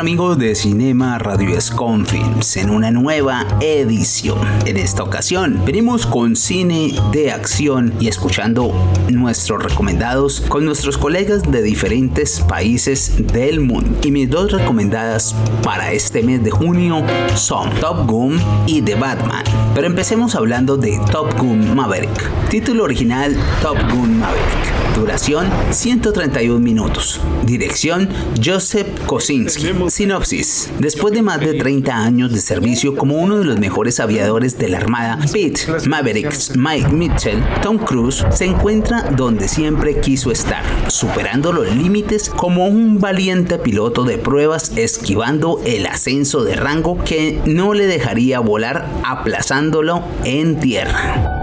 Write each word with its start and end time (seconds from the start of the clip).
¿Qué 0.00 0.04
tal 0.04 0.12
amigos 0.12 0.38
de 0.38 0.54
Cinema 0.54 1.18
Radio 1.18 1.58
Escom 1.58 2.06
Films? 2.06 2.56
En 2.56 2.70
una 2.70 2.90
nueva 2.90 3.46
edición. 3.60 4.38
En 4.64 4.78
esta 4.78 5.02
ocasión 5.02 5.62
venimos 5.66 6.06
con 6.06 6.36
cine 6.36 6.94
de 7.12 7.30
acción 7.30 7.92
y 8.00 8.08
escuchando 8.08 8.72
nuestros 9.10 9.62
recomendados 9.62 10.40
con 10.40 10.64
nuestros 10.64 10.96
colegas 10.96 11.42
de 11.42 11.60
diferentes 11.60 12.40
países 12.40 13.26
del 13.30 13.60
mundo. 13.60 13.98
Y 14.02 14.10
mis 14.10 14.30
dos 14.30 14.52
recomendadas 14.52 15.34
para 15.62 15.92
este 15.92 16.22
mes 16.22 16.42
de 16.42 16.50
junio 16.50 17.04
son 17.34 17.68
Top 17.78 18.06
Gun 18.06 18.40
y 18.66 18.80
The 18.80 18.94
Batman. 18.94 19.44
Pero 19.74 19.86
empecemos 19.86 20.34
hablando 20.34 20.78
de 20.78 20.98
Top 21.12 21.38
Gun 21.38 21.76
Maverick. 21.76 22.48
Título 22.48 22.84
original 22.84 23.36
Top 23.60 23.76
Gun 23.92 24.18
Maverick. 24.18 24.89
Duración 25.00 25.48
131 25.70 26.60
minutos. 26.60 27.22
Dirección 27.46 28.10
Joseph 28.44 28.86
Kosinski. 29.06 29.72
Sinopsis. 29.88 30.70
Después 30.78 31.14
de 31.14 31.22
más 31.22 31.40
de 31.40 31.54
30 31.54 31.96
años 31.96 32.30
de 32.34 32.38
servicio 32.38 32.94
como 32.94 33.16
uno 33.16 33.38
de 33.38 33.46
los 33.46 33.58
mejores 33.58 33.98
aviadores 33.98 34.58
de 34.58 34.68
la 34.68 34.76
Armada, 34.76 35.18
Pete 35.32 35.62
Maverick 35.88 36.54
Mike 36.54 36.90
Mitchell, 36.90 37.42
Tom 37.62 37.78
Cruise 37.78 38.26
se 38.30 38.44
encuentra 38.44 39.04
donde 39.16 39.48
siempre 39.48 40.00
quiso 40.00 40.30
estar, 40.32 40.62
superando 40.88 41.50
los 41.50 41.74
límites 41.74 42.28
como 42.28 42.66
un 42.66 43.00
valiente 43.00 43.56
piloto 43.56 44.04
de 44.04 44.18
pruebas 44.18 44.76
esquivando 44.76 45.62
el 45.64 45.86
ascenso 45.86 46.44
de 46.44 46.56
rango 46.56 47.02
que 47.04 47.40
no 47.46 47.72
le 47.72 47.86
dejaría 47.86 48.40
volar 48.40 48.86
aplazándolo 49.02 50.04
en 50.24 50.60
tierra. 50.60 51.38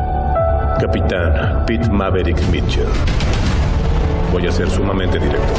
Capitán 0.80 1.66
Pete 1.66 1.90
Maverick 1.90 2.40
Mitchell. 2.52 2.86
Voy 4.32 4.46
a 4.48 4.52
ser 4.52 4.70
sumamente 4.70 5.20
directo. 5.20 5.54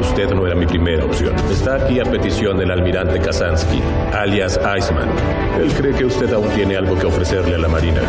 Usted 0.00 0.30
no 0.34 0.46
era 0.46 0.54
mi 0.54 0.66
primera 0.66 1.04
opción. 1.04 1.34
Está 1.50 1.76
aquí 1.76 1.98
a 1.98 2.04
petición 2.04 2.56
del 2.56 2.70
almirante 2.70 3.18
Kazansky, 3.18 3.82
alias 4.12 4.60
Iceman. 4.78 5.08
Él 5.60 5.72
cree 5.72 5.94
que 5.94 6.04
usted 6.04 6.32
aún 6.32 6.48
tiene 6.50 6.76
algo 6.76 6.96
que 6.96 7.06
ofrecerle 7.06 7.56
a 7.56 7.58
la 7.58 7.68
Marina. 7.68 8.00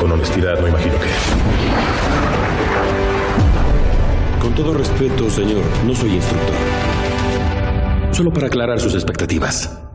Con 0.00 0.12
honestidad, 0.12 0.60
no 0.60 0.68
imagino 0.68 0.94
que. 0.94 1.08
Con 4.40 4.54
todo 4.54 4.74
respeto, 4.74 5.28
señor, 5.28 5.64
no 5.84 5.94
soy 5.94 6.14
instructor. 6.14 6.54
Solo 8.12 8.30
para 8.30 8.46
aclarar 8.46 8.78
sus 8.78 8.94
expectativas 8.94 9.87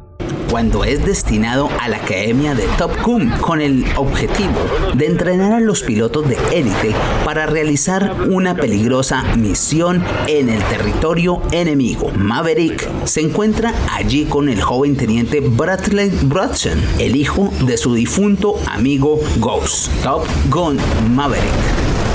cuando 0.54 0.84
es 0.84 1.04
destinado 1.04 1.68
a 1.82 1.90
la 1.90 1.98
Academia 1.98 2.54
de 2.54 2.68
Top 2.78 2.92
Gun 3.04 3.28
con 3.42 3.60
el 3.60 3.84
objetivo 3.98 4.54
de 4.94 5.08
entrenar 5.08 5.52
a 5.52 5.60
los 5.60 5.82
pilotos 5.82 6.30
de 6.30 6.38
élite 6.52 6.94
para 7.26 7.48
realizar 7.48 8.16
una 8.30 8.54
peligrosa 8.54 9.24
misión 9.36 10.04
en 10.28 10.50
el 10.50 10.62
territorio 10.66 11.42
enemigo. 11.52 12.12
Maverick 12.12 12.88
se 13.06 13.22
encuentra 13.22 13.74
allí 13.94 14.26
con 14.26 14.48
el 14.48 14.62
joven 14.62 14.96
teniente 14.96 15.40
Bradley 15.40 16.12
Brudson, 16.22 16.80
el 17.00 17.16
hijo 17.16 17.52
de 17.62 17.76
su 17.76 17.96
difunto 17.96 18.54
amigo 18.68 19.20
Ghost. 19.40 19.90
Top 20.04 20.28
Gun 20.52 20.78
Maverick 21.16 22.13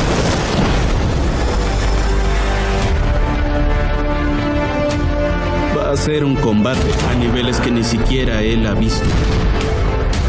hacer 5.91 6.25
un 6.25 6.35
combate 6.37 6.87
a 7.11 7.15
niveles 7.15 7.59
que 7.61 7.71
ni 7.71 7.83
siquiera 7.83 8.43
él 8.43 8.67
ha 8.67 8.75
visto. 8.75 9.07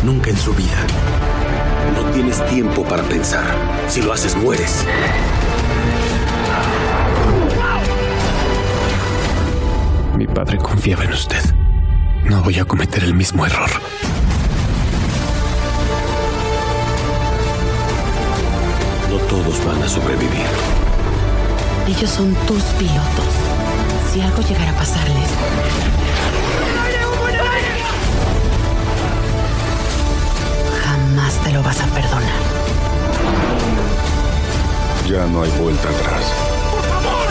Nunca 0.03 0.29
en 0.29 0.37
su 0.37 0.53
vida. 0.53 0.77
No 1.95 2.09
tienes 2.11 2.45
tiempo 2.47 2.83
para 2.83 3.03
pensar. 3.03 3.43
Si 3.87 4.01
lo 4.01 4.13
haces, 4.13 4.35
mueres. 4.37 4.85
Mi 10.15 10.27
padre 10.27 10.57
confiaba 10.57 11.03
en 11.03 11.13
usted. 11.13 11.43
No 12.23 12.41
voy 12.41 12.59
a 12.59 12.65
cometer 12.65 13.03
el 13.03 13.13
mismo 13.13 13.45
error. 13.45 13.69
No 19.09 19.17
todos 19.27 19.65
van 19.65 19.83
a 19.83 19.89
sobrevivir. 19.89 20.47
Ellos 21.87 22.09
son 22.09 22.33
tus 22.47 22.63
pilotos 22.77 23.38
si 24.19 24.25
algo 24.25 24.41
llegara 24.41 24.71
a 24.71 24.75
pasarles. 24.75 25.29
Jamás 30.83 31.33
te 31.43 31.51
lo 31.53 31.63
vas 31.63 31.79
a 31.79 31.85
perdonar. 31.85 32.41
Ya 35.07 35.25
no 35.27 35.43
hay 35.43 35.51
vuelta 35.51 35.87
atrás. 35.87 36.33
¡Por 36.69 36.83
favor! 36.83 37.27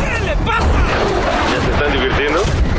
¿Qué 0.00 0.24
le 0.24 0.36
pasa? 0.38 0.66
¿Ya 1.52 1.64
se 1.64 1.70
están 1.70 1.92
divirtiendo? 1.92 2.69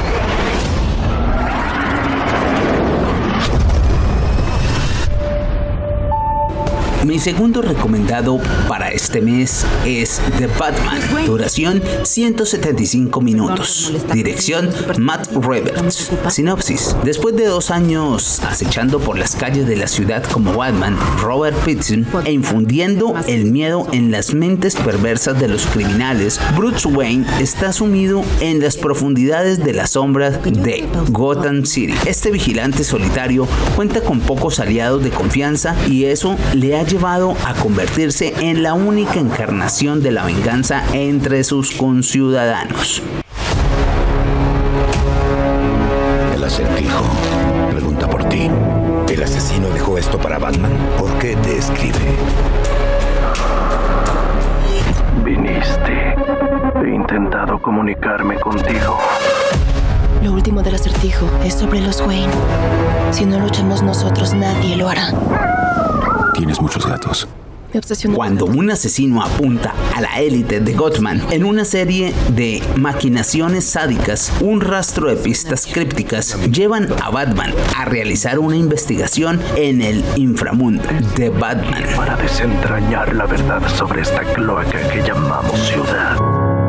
Mi 7.05 7.17
segundo 7.17 7.63
recomendado 7.63 8.39
para 8.67 8.91
este 8.91 9.21
mes 9.21 9.65
es 9.85 10.21
The 10.37 10.45
Batman. 10.47 11.25
Duración 11.25 11.81
175 12.03 13.21
minutos. 13.21 13.91
Dirección 14.13 14.69
Matt 14.99 15.31
Reeves. 15.33 16.11
Sinopsis. 16.29 16.95
Después 17.03 17.35
de 17.35 17.47
dos 17.47 17.71
años 17.71 18.39
acechando 18.43 18.99
por 18.99 19.17
las 19.17 19.35
calles 19.35 19.67
de 19.67 19.77
la 19.77 19.87
ciudad 19.87 20.23
como 20.23 20.53
Batman, 20.53 20.95
Robert 21.19 21.57
Pattinson 21.57 22.05
e 22.25 22.33
infundiendo 22.33 23.15
el 23.27 23.45
miedo 23.45 23.87
en 23.91 24.11
las 24.11 24.35
mentes 24.35 24.75
perversas 24.75 25.39
de 25.39 25.47
los 25.47 25.65
criminales, 25.65 26.39
Bruce 26.55 26.87
Wayne 26.87 27.25
está 27.39 27.73
sumido 27.73 28.23
en 28.41 28.59
las 28.59 28.77
profundidades 28.77 29.63
de 29.63 29.73
las 29.73 29.91
sombras 29.91 30.43
de 30.43 30.87
Gotham 31.09 31.65
City. 31.65 31.95
Este 32.05 32.29
vigilante 32.29 32.83
solitario 32.83 33.47
cuenta 33.75 34.01
con 34.01 34.19
pocos 34.19 34.59
aliados 34.59 35.03
de 35.03 35.09
confianza 35.09 35.75
y 35.87 36.05
eso 36.05 36.37
le 36.53 36.77
ha 36.77 36.90
llevado 36.91 37.37
a 37.45 37.53
convertirse 37.53 38.33
en 38.41 38.63
la 38.63 38.73
única 38.73 39.17
encarnación 39.17 40.03
de 40.03 40.11
la 40.11 40.25
venganza 40.25 40.83
entre 40.91 41.45
sus 41.45 41.71
conciudadanos. 41.71 43.01
El 46.35 46.43
acertijo 46.43 47.05
pregunta 47.71 48.09
por 48.09 48.25
ti. 48.25 48.49
¿El 49.09 49.23
asesino 49.23 49.69
dejó 49.69 49.97
esto 49.97 50.19
para 50.19 50.37
Batman? 50.37 50.73
¿Por 50.97 51.17
qué 51.17 51.37
te 51.37 51.59
escribe? 51.59 52.17
Viniste. 55.23 56.15
He 56.83 56.93
intentado 56.93 57.61
comunicarme 57.61 58.37
contigo. 58.37 58.99
Lo 60.21 60.33
último 60.33 60.61
del 60.61 60.75
acertijo 60.75 61.25
es 61.45 61.53
sobre 61.53 61.79
los 61.79 62.01
Wayne. 62.01 62.33
Si 63.11 63.25
no 63.25 63.39
luchamos 63.39 63.81
nosotros, 63.81 64.33
nadie 64.33 64.75
lo 64.75 64.89
hará. 64.89 65.60
Tienes 66.41 66.59
muchos 66.59 66.87
gatos. 66.87 67.27
Cuando 68.15 68.45
un 68.45 68.71
asesino 68.71 69.21
apunta 69.21 69.75
a 69.95 70.01
la 70.01 70.19
élite 70.19 70.59
de 70.59 70.73
Gotham 70.73 71.21
en 71.29 71.45
una 71.45 71.65
serie 71.65 72.11
de 72.29 72.63
maquinaciones 72.77 73.65
sádicas, 73.65 74.33
un 74.41 74.59
rastro 74.59 75.09
de 75.09 75.17
pistas 75.17 75.67
crípticas 75.71 76.35
llevan 76.51 76.87
a 76.99 77.11
Batman 77.11 77.53
a 77.77 77.85
realizar 77.85 78.39
una 78.39 78.55
investigación 78.55 79.39
en 79.55 79.83
el 79.83 80.03
inframundo 80.15 80.83
de 81.15 81.29
Batman. 81.29 81.83
Para 81.95 82.17
desentrañar 82.17 83.13
la 83.13 83.27
verdad 83.27 83.61
sobre 83.75 84.01
esta 84.01 84.21
cloaca 84.33 84.89
que 84.89 85.03
llamamos 85.03 85.59
ciudad. 85.59 86.17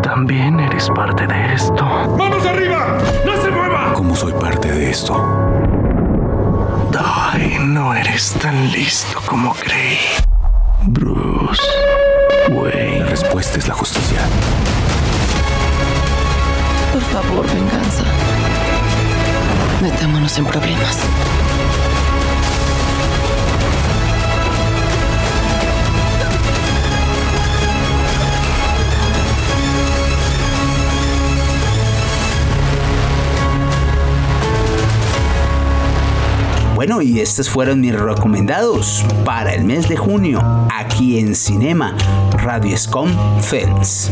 También 0.03 0.61
eres 0.61 0.91
parte 0.91 1.27
de 1.27 1.55
esto. 1.55 1.83
¡Vamos 2.19 2.45
arriba! 2.45 2.99
¡No 3.25 3.41
se 3.41 3.51
mueva! 3.51 3.95
¿Cómo 3.95 4.15
soy 4.15 4.35
parte 4.35 4.71
de 4.71 4.91
esto? 4.91 5.42
Ay, 7.35 7.57
no 7.61 7.95
eres 7.95 8.35
tan 8.43 8.71
listo 8.73 9.19
como 9.27 9.55
creí. 9.55 9.99
Bruce 10.83 11.63
Wayne. 12.51 13.01
La 13.01 13.07
respuesta 13.07 13.59
es 13.59 13.69
la 13.69 13.75
justicia. 13.75 14.19
Por 16.93 17.01
favor, 17.01 17.47
venganza. 17.47 18.05
Metámonos 19.81 20.37
en 20.37 20.45
problemas. 20.45 20.99
Bueno, 36.85 37.01
y 37.01 37.21
estos 37.21 37.49
fueron 37.49 37.81
mis 37.81 37.95
recomendados 37.95 39.05
para 39.25 39.55
el 39.55 39.63
mes 39.63 39.89
de 39.89 39.97
junio 39.97 40.41
aquí 40.75 41.21
en 41.21 41.37
Cinema 41.37 41.97
Radio 42.39 42.77
Scom 42.77 43.09
Films. 43.41 44.11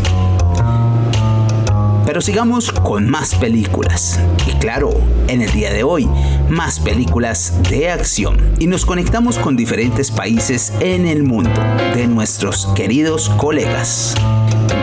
Pero 2.06 2.20
sigamos 2.20 2.70
con 2.70 3.10
más 3.10 3.34
películas. 3.34 4.20
Y 4.46 4.52
claro, 4.60 4.92
en 5.26 5.42
el 5.42 5.50
día 5.50 5.72
de 5.72 5.82
hoy, 5.82 6.08
más 6.48 6.78
películas 6.78 7.54
de 7.68 7.90
acción. 7.90 8.54
Y 8.60 8.68
nos 8.68 8.86
conectamos 8.86 9.36
con 9.36 9.56
diferentes 9.56 10.12
países 10.12 10.72
en 10.78 11.08
el 11.08 11.24
mundo 11.24 11.60
de 11.96 12.06
nuestros 12.06 12.66
queridos 12.76 13.30
colegas. 13.30 14.14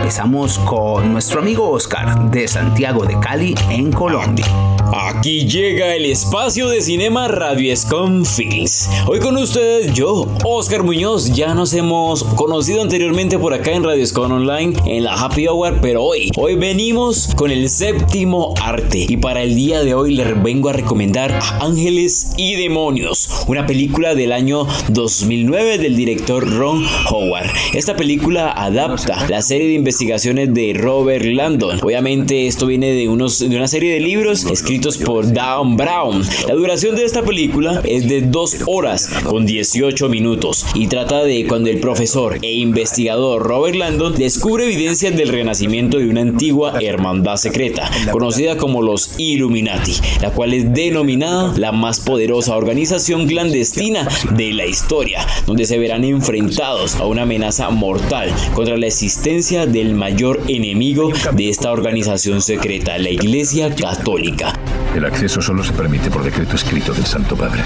Estamos 0.08 0.58
con 0.60 1.12
nuestro 1.12 1.40
amigo 1.40 1.68
Oscar 1.68 2.30
de 2.30 2.48
Santiago 2.48 3.04
de 3.04 3.20
Cali 3.20 3.54
en 3.68 3.92
Colombia. 3.92 4.46
Aquí 4.90 5.46
llega 5.46 5.94
el 5.94 6.06
espacio 6.06 6.70
de 6.70 6.80
Cinema 6.80 7.28
Radio 7.28 7.74
Films. 7.76 8.88
Hoy 9.06 9.18
con 9.18 9.36
ustedes 9.36 9.92
yo, 9.92 10.26
Oscar 10.44 10.82
Muñoz. 10.82 11.34
Ya 11.34 11.52
nos 11.52 11.74
hemos 11.74 12.24
conocido 12.24 12.80
anteriormente 12.80 13.38
por 13.38 13.52
acá 13.52 13.72
en 13.72 13.84
Radio 13.84 14.02
Escon 14.02 14.32
Online 14.32 14.72
en 14.86 15.04
la 15.04 15.12
Happy 15.12 15.46
Hour, 15.46 15.80
pero 15.82 16.02
hoy, 16.02 16.30
hoy 16.36 16.54
venimos 16.56 17.34
con 17.36 17.50
el 17.50 17.68
séptimo 17.68 18.54
arte. 18.62 19.04
Y 19.06 19.18
para 19.18 19.42
el 19.42 19.54
día 19.54 19.82
de 19.82 19.92
hoy 19.92 20.14
les 20.14 20.42
vengo 20.42 20.70
a 20.70 20.72
recomendar 20.72 21.38
Ángeles 21.60 22.32
y 22.38 22.56
Demonios, 22.56 23.44
una 23.46 23.66
película 23.66 24.14
del 24.14 24.32
año 24.32 24.66
2009 24.88 25.76
del 25.76 25.96
director 25.96 26.48
Ron 26.50 26.86
Howard. 27.10 27.50
Esta 27.74 27.94
película 27.94 28.52
adapta 28.52 29.28
la 29.28 29.42
serie 29.42 29.68
de 29.68 29.74
investigaciones 29.74 29.97
de 29.98 30.74
Robert 30.76 31.24
Landon. 31.24 31.80
Obviamente 31.82 32.46
esto 32.46 32.66
viene 32.66 32.92
de, 32.92 33.08
unos, 33.08 33.40
de 33.40 33.56
una 33.56 33.66
serie 33.66 33.92
de 33.92 33.98
libros 33.98 34.44
escritos 34.44 34.96
por 34.96 35.32
Dan 35.32 35.76
Brown. 35.76 36.22
La 36.46 36.54
duración 36.54 36.94
de 36.94 37.04
esta 37.04 37.22
película 37.22 37.82
es 37.84 38.08
de 38.08 38.22
2 38.22 38.58
horas 38.66 39.08
con 39.24 39.44
18 39.44 40.08
minutos 40.08 40.66
y 40.74 40.86
trata 40.86 41.24
de 41.24 41.46
cuando 41.48 41.68
el 41.68 41.80
profesor 41.80 42.38
e 42.42 42.52
investigador 42.52 43.42
Robert 43.42 43.74
Landon 43.74 44.14
descubre 44.14 44.66
evidencias 44.66 45.16
del 45.16 45.30
renacimiento 45.30 45.98
de 45.98 46.08
una 46.08 46.20
antigua 46.20 46.78
hermandad 46.80 47.36
secreta, 47.36 47.90
conocida 48.12 48.56
como 48.56 48.82
los 48.82 49.18
Illuminati, 49.18 49.94
la 50.20 50.30
cual 50.30 50.54
es 50.54 50.72
denominada 50.72 51.54
la 51.58 51.72
más 51.72 51.98
poderosa 51.98 52.56
organización 52.56 53.26
clandestina 53.26 54.06
de 54.36 54.52
la 54.52 54.64
historia, 54.64 55.26
donde 55.44 55.66
se 55.66 55.78
verán 55.78 56.04
enfrentados 56.04 56.94
a 56.96 57.06
una 57.06 57.22
amenaza 57.22 57.68
mortal 57.70 58.32
contra 58.54 58.76
la 58.76 58.86
existencia 58.86 59.66
del 59.66 59.87
mayor 59.94 60.40
enemigo 60.48 61.12
de 61.32 61.48
esta 61.48 61.72
organización 61.72 62.40
secreta, 62.40 62.98
la 62.98 63.10
Iglesia 63.10 63.74
Católica. 63.74 64.52
El 64.94 65.04
acceso 65.04 65.40
solo 65.40 65.62
se 65.62 65.72
permite 65.72 66.10
por 66.10 66.22
decreto 66.22 66.56
escrito 66.56 66.92
del 66.92 67.06
Santo 67.06 67.36
Padre. 67.36 67.62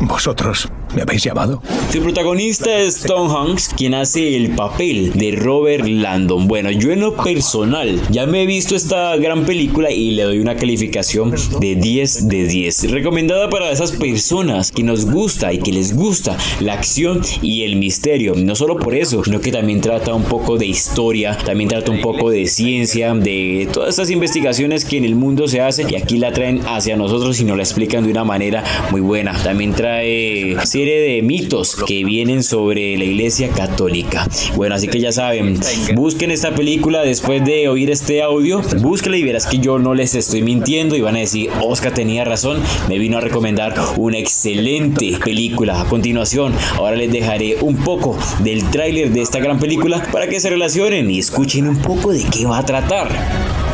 ¿Vosotros 0.00 0.68
me 0.94 1.02
habéis 1.02 1.22
llamado? 1.22 1.62
Su 1.92 2.00
protagonista 2.02 2.78
es 2.78 3.02
Tom 3.02 3.30
Hanks, 3.30 3.70
quien 3.76 3.94
hace 3.94 4.36
el 4.36 4.50
papel 4.54 5.12
de 5.14 5.32
Robert 5.32 5.86
Landon. 5.86 6.48
Bueno, 6.48 6.70
yo 6.70 6.92
en 6.92 7.00
lo 7.00 7.16
personal 7.16 8.00
ya 8.10 8.26
me 8.26 8.42
he 8.42 8.46
visto 8.46 8.76
esta 8.76 9.16
gran 9.16 9.44
película 9.44 9.90
y 9.90 10.12
le 10.12 10.24
doy 10.24 10.38
una 10.38 10.56
calificación 10.56 11.34
de 11.60 11.74
10 11.76 12.28
de 12.28 12.46
10. 12.46 12.90
Recomendada 12.90 13.50
para 13.50 13.70
esas 13.70 13.92
personas 13.92 14.72
que 14.72 14.82
nos 14.82 15.06
gusta 15.06 15.52
y 15.52 15.58
que 15.58 15.72
les 15.72 15.94
gusta 15.94 16.36
la 16.60 16.74
acción 16.74 17.22
y 17.42 17.62
el 17.62 17.76
misterio. 17.76 18.34
No 18.34 18.54
solo 18.54 18.76
por 18.76 18.94
eso, 18.94 19.22
sino 19.24 19.40
que 19.40 19.52
también 19.52 19.80
trata 19.80 20.14
un 20.14 20.24
poco 20.24 20.58
de 20.58 20.66
historia, 20.66 21.36
también 21.44 21.68
trata 21.68 21.90
un 21.90 22.00
poco 22.00 22.30
de 22.30 22.46
ciencia, 22.46 23.14
de 23.14 23.68
todas 23.72 23.90
estas 23.90 24.10
investigaciones 24.10 24.84
que 24.84 24.96
en 24.96 25.04
el 25.04 25.14
mundo 25.14 25.48
se 25.48 25.60
hacen 25.60 25.90
y 25.90 25.96
aquí 25.96 26.18
la 26.18 26.32
traen 26.32 26.60
hacia 26.66 26.96
nosotros 26.96 27.40
y 27.40 27.44
nos 27.44 27.56
la 27.56 27.62
explican 27.62 28.04
de 28.04 28.10
una 28.10 28.24
manera 28.24 28.64
muy 28.90 29.00
buena. 29.00 29.32
También 29.42 29.72
trae 29.72 30.56
de 30.88 31.22
mitos 31.22 31.76
que 31.86 32.04
vienen 32.04 32.42
sobre 32.42 32.96
la 32.96 33.04
iglesia 33.04 33.48
católica. 33.50 34.26
Bueno, 34.56 34.74
así 34.74 34.88
que 34.88 35.00
ya 35.00 35.12
saben, 35.12 35.58
busquen 35.94 36.30
esta 36.30 36.54
película 36.54 37.02
después 37.02 37.44
de 37.44 37.68
oír 37.68 37.90
este 37.90 38.22
audio, 38.22 38.62
búsquenla 38.78 39.18
y 39.18 39.22
verás 39.22 39.46
que 39.46 39.58
yo 39.58 39.78
no 39.78 39.94
les 39.94 40.14
estoy 40.14 40.42
mintiendo 40.42 40.96
y 40.96 41.00
van 41.00 41.16
a 41.16 41.20
decir, 41.20 41.50
Oscar 41.62 41.92
tenía 41.92 42.24
razón, 42.24 42.62
me 42.88 42.98
vino 42.98 43.18
a 43.18 43.20
recomendar 43.20 43.74
una 43.96 44.18
excelente 44.18 45.18
película. 45.22 45.80
A 45.80 45.84
continuación, 45.88 46.54
ahora 46.76 46.96
les 46.96 47.12
dejaré 47.12 47.56
un 47.60 47.76
poco 47.76 48.18
del 48.42 48.68
tráiler 48.70 49.10
de 49.10 49.22
esta 49.22 49.38
gran 49.38 49.58
película 49.58 50.02
para 50.12 50.28
que 50.28 50.40
se 50.40 50.50
relacionen 50.50 51.10
y 51.10 51.18
escuchen 51.18 51.68
un 51.68 51.80
poco 51.80 52.12
de 52.12 52.24
qué 52.24 52.46
va 52.46 52.58
a 52.58 52.64
tratar. 52.64 53.69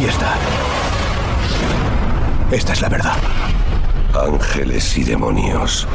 Aquí 0.00 0.08
está. 0.08 0.34
Esta 2.50 2.72
es 2.72 2.80
la 2.80 2.88
verdad. 2.88 3.18
Ángeles 4.14 4.96
y 4.96 5.04
demonios. 5.04 5.86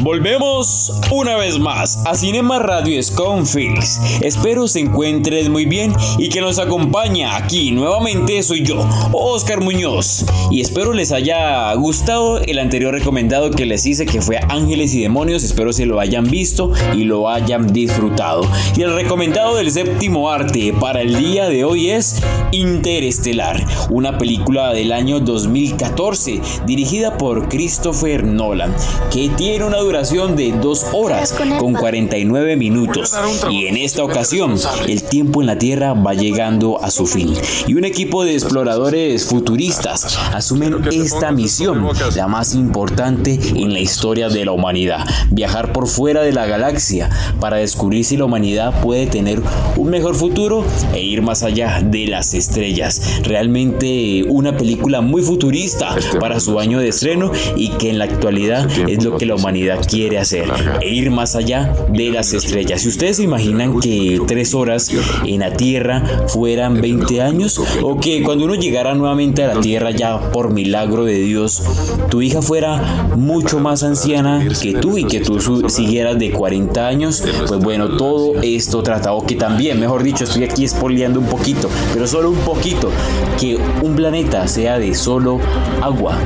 Volvemos 0.00 0.92
una 1.10 1.36
vez 1.36 1.58
más 1.58 1.98
a 2.06 2.14
Cinema 2.14 2.60
Radio 2.60 3.02
Sconfix. 3.02 4.00
Espero 4.22 4.68
se 4.68 4.78
encuentren 4.78 5.50
muy 5.50 5.64
bien 5.64 5.92
y 6.18 6.28
que 6.28 6.40
nos 6.40 6.60
acompaña 6.60 7.34
aquí 7.34 7.72
nuevamente 7.72 8.40
soy 8.44 8.62
yo, 8.64 8.88
Oscar 9.12 9.60
Muñoz. 9.60 10.24
Y 10.52 10.60
espero 10.60 10.92
les 10.92 11.10
haya 11.10 11.74
gustado 11.74 12.38
el 12.38 12.60
anterior 12.60 12.94
recomendado 12.94 13.50
que 13.50 13.66
les 13.66 13.84
hice 13.86 14.06
que 14.06 14.22
fue 14.22 14.38
Ángeles 14.48 14.94
y 14.94 15.02
Demonios. 15.02 15.42
Espero 15.42 15.72
se 15.72 15.84
lo 15.84 15.98
hayan 15.98 16.30
visto 16.30 16.70
y 16.94 17.02
lo 17.02 17.28
hayan 17.28 17.72
disfrutado. 17.72 18.42
Y 18.76 18.82
el 18.82 18.94
recomendado 18.94 19.56
del 19.56 19.72
séptimo 19.72 20.30
arte 20.30 20.72
para 20.78 21.02
el 21.02 21.16
día 21.18 21.48
de 21.48 21.64
hoy 21.64 21.90
es 21.90 22.22
Interestelar, 22.52 23.66
una 23.90 24.16
película 24.16 24.72
del 24.72 24.92
año 24.92 25.18
2014 25.18 26.40
dirigida 26.66 27.18
por 27.18 27.48
Christopher 27.48 28.24
Nolan 28.24 28.74
que 29.10 29.28
tiene 29.30 29.64
una 29.64 29.78
duración 29.88 30.36
de 30.36 30.52
2 30.52 30.86
horas 30.92 31.34
con 31.58 31.72
49 31.72 32.56
minutos. 32.56 33.16
Y 33.50 33.68
en 33.68 33.78
esta 33.78 34.04
ocasión, 34.04 34.56
el 34.86 35.02
tiempo 35.02 35.40
en 35.40 35.46
la 35.46 35.56
Tierra 35.56 35.94
va 35.94 36.12
llegando 36.12 36.78
a 36.84 36.90
su 36.90 37.06
fin. 37.06 37.34
Y 37.66 37.72
un 37.72 37.86
equipo 37.86 38.22
de 38.22 38.34
exploradores 38.34 39.24
futuristas 39.24 40.18
asumen 40.34 40.84
esta 40.92 41.32
misión, 41.32 41.88
la 42.14 42.28
más 42.28 42.54
importante 42.54 43.40
en 43.54 43.72
la 43.72 43.80
historia 43.80 44.28
de 44.28 44.44
la 44.44 44.52
humanidad. 44.52 45.06
Viajar 45.30 45.72
por 45.72 45.88
fuera 45.88 46.20
de 46.20 46.32
la 46.32 46.44
galaxia 46.44 47.08
para 47.40 47.56
descubrir 47.56 48.04
si 48.04 48.18
la 48.18 48.26
humanidad 48.26 48.82
puede 48.82 49.06
tener 49.06 49.40
un 49.78 49.88
mejor 49.88 50.16
futuro 50.16 50.66
e 50.92 51.00
ir 51.00 51.22
más 51.22 51.42
allá 51.42 51.80
de 51.82 52.08
las 52.08 52.34
estrellas. 52.34 53.22
Realmente 53.22 54.26
una 54.28 54.54
película 54.54 55.00
muy 55.00 55.22
futurista 55.22 55.96
para 56.20 56.40
su 56.40 56.60
año 56.60 56.78
de 56.78 56.88
estreno 56.88 57.32
y 57.56 57.70
que 57.70 57.88
en 57.88 57.96
la 57.96 58.04
actualidad 58.04 58.68
es 58.86 59.02
lo 59.02 59.16
que 59.16 59.24
la 59.24 59.34
humanidad 59.34 59.77
quiere 59.86 60.18
hacer 60.18 60.50
e 60.80 60.88
ir 60.94 61.10
más 61.10 61.36
allá 61.36 61.74
de 61.92 62.10
las 62.10 62.32
estrellas. 62.32 62.82
Si 62.82 62.88
ustedes 62.88 63.16
se 63.16 63.22
imaginan 63.22 63.80
que 63.80 64.20
tres 64.26 64.54
horas 64.54 64.90
en 65.24 65.40
la 65.40 65.52
Tierra 65.52 66.02
fueran 66.28 66.80
20 66.80 67.20
años 67.22 67.60
o 67.82 67.98
que 67.98 68.22
cuando 68.22 68.44
uno 68.44 68.54
llegara 68.54 68.94
nuevamente 68.94 69.44
a 69.44 69.54
la 69.54 69.60
Tierra 69.60 69.90
ya 69.90 70.30
por 70.30 70.52
milagro 70.52 71.04
de 71.04 71.20
Dios, 71.20 71.62
tu 72.10 72.22
hija 72.22 72.42
fuera 72.42 73.08
mucho 73.16 73.60
más 73.60 73.82
anciana 73.82 74.46
que 74.60 74.72
tú 74.74 74.98
y 74.98 75.04
que 75.04 75.20
tú 75.20 75.38
siguieras 75.68 76.18
de 76.18 76.30
40 76.30 76.86
años, 76.86 77.22
pues 77.46 77.60
bueno, 77.60 77.96
todo 77.96 78.34
esto 78.42 78.82
tratado 78.82 79.22
que 79.26 79.34
también, 79.34 79.80
mejor 79.80 80.02
dicho, 80.02 80.24
estoy 80.24 80.44
aquí 80.44 80.64
espoleando 80.64 81.20
un 81.20 81.26
poquito, 81.26 81.68
pero 81.92 82.06
solo 82.06 82.30
un 82.30 82.38
poquito, 82.38 82.90
que 83.38 83.58
un 83.82 83.94
planeta 83.94 84.46
sea 84.48 84.78
de 84.78 84.94
solo 84.94 85.40
agua, 85.82 86.18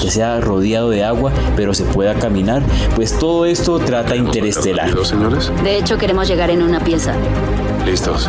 que 0.00 0.10
sea 0.10 0.40
rodeado 0.40 0.90
de 0.90 1.04
agua, 1.04 1.32
pero 1.56 1.74
se 1.74 1.84
pueda 1.84 2.14
caminar, 2.14 2.62
pues 2.94 3.18
todo 3.18 3.46
esto 3.46 3.78
trata 3.78 4.16
interestelar. 4.16 4.90
señores? 5.04 5.50
De 5.62 5.76
hecho, 5.76 5.98
queremos 5.98 6.28
llegar 6.28 6.50
en 6.50 6.62
una 6.62 6.80
pieza. 6.80 7.14
Listos. 7.84 8.28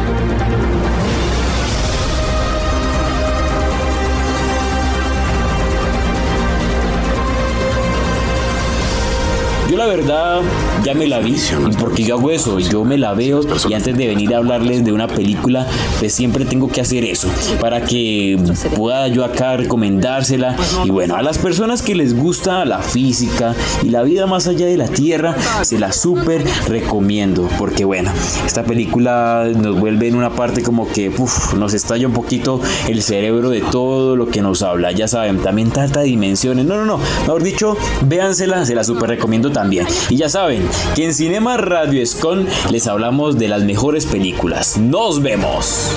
La 9.86 9.96
verdad 9.96 10.42
ya 10.84 10.96
me 10.96 11.06
la 11.06 11.20
vi, 11.20 11.36
porque 11.80 12.04
yo 12.04 12.16
hago 12.18 12.32
eso, 12.32 12.60
yo 12.60 12.84
me 12.84 12.98
la 12.98 13.14
veo 13.14 13.42
y 13.70 13.74
antes 13.74 13.96
de 13.96 14.08
venir 14.08 14.34
a 14.34 14.38
hablarles 14.38 14.84
de 14.84 14.92
una 14.92 15.08
película, 15.08 15.68
pues 16.00 16.12
siempre 16.12 16.44
tengo 16.44 16.70
que 16.70 16.82
hacer 16.82 17.04
eso, 17.04 17.30
para 17.62 17.82
que 17.82 18.38
pueda 18.76 19.08
yo 19.10 19.24
acá 19.24 19.58
recomendársela. 19.58 20.56
Y 20.84 20.90
bueno, 20.90 21.16
a 21.16 21.22
las 21.22 21.38
personas 21.38 21.84
que 21.84 21.94
les 21.94 22.16
gusta 22.16 22.66
la 22.66 22.80
física 22.80 23.54
y 23.84 23.90
la 23.90 24.02
vida 24.02 24.26
más 24.26 24.48
allá 24.48 24.66
de 24.66 24.78
la 24.78 24.88
Tierra, 24.88 25.36
se 25.62 25.78
la 25.78 25.92
súper 25.92 26.44
recomiendo, 26.68 27.48
porque 27.60 27.86
bueno, 27.86 28.12
esta 28.46 28.64
película 28.64 29.48
nos 29.56 29.80
vuelve 29.80 30.08
en 30.08 30.16
una 30.16 30.32
parte 30.32 30.64
como 30.64 30.88
que 30.88 31.12
nos 31.58 31.74
estalla 31.76 32.08
un 32.08 32.14
poquito 32.14 32.60
el 32.88 33.04
cerebro 33.04 33.52
de 33.52 33.62
todo 33.62 34.16
lo 34.16 34.28
que 34.28 34.42
nos 34.42 34.64
habla. 34.64 34.92
Ya 34.94 35.08
saben, 35.08 35.38
también 35.40 35.70
trata 35.70 36.02
dimensiones. 36.02 36.66
No, 36.66 36.76
no, 36.76 36.86
no, 36.86 36.98
mejor 37.22 37.44
dicho, 37.44 37.78
véansela, 38.06 38.66
se 38.66 38.74
la 38.74 38.84
súper 38.84 39.10
recomiendo 39.10 39.52
también. 39.52 39.75
Y 40.10 40.16
ya 40.16 40.30
saben 40.30 40.68
que 40.96 41.06
en 41.06 41.14
Cinema 41.14 41.58
Radio 41.58 42.02
Escon 42.02 42.48
les 42.72 42.88
hablamos 42.88 43.38
de 43.38 43.48
las 43.48 43.64
mejores 43.64 44.06
películas. 44.06 44.78
¡Nos 44.78 45.22
vemos! 45.22 45.92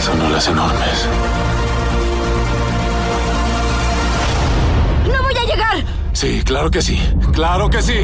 Son 0.00 0.20
olas 0.20 0.46
enormes. 0.48 1.08
¡No 5.06 5.22
voy 5.22 5.34
a 5.36 5.46
llegar! 5.46 5.84
Sí, 6.12 6.42
claro 6.44 6.70
que 6.70 6.82
sí. 6.82 6.98
Claro 7.32 7.70
que 7.70 7.82
sí. 7.82 8.00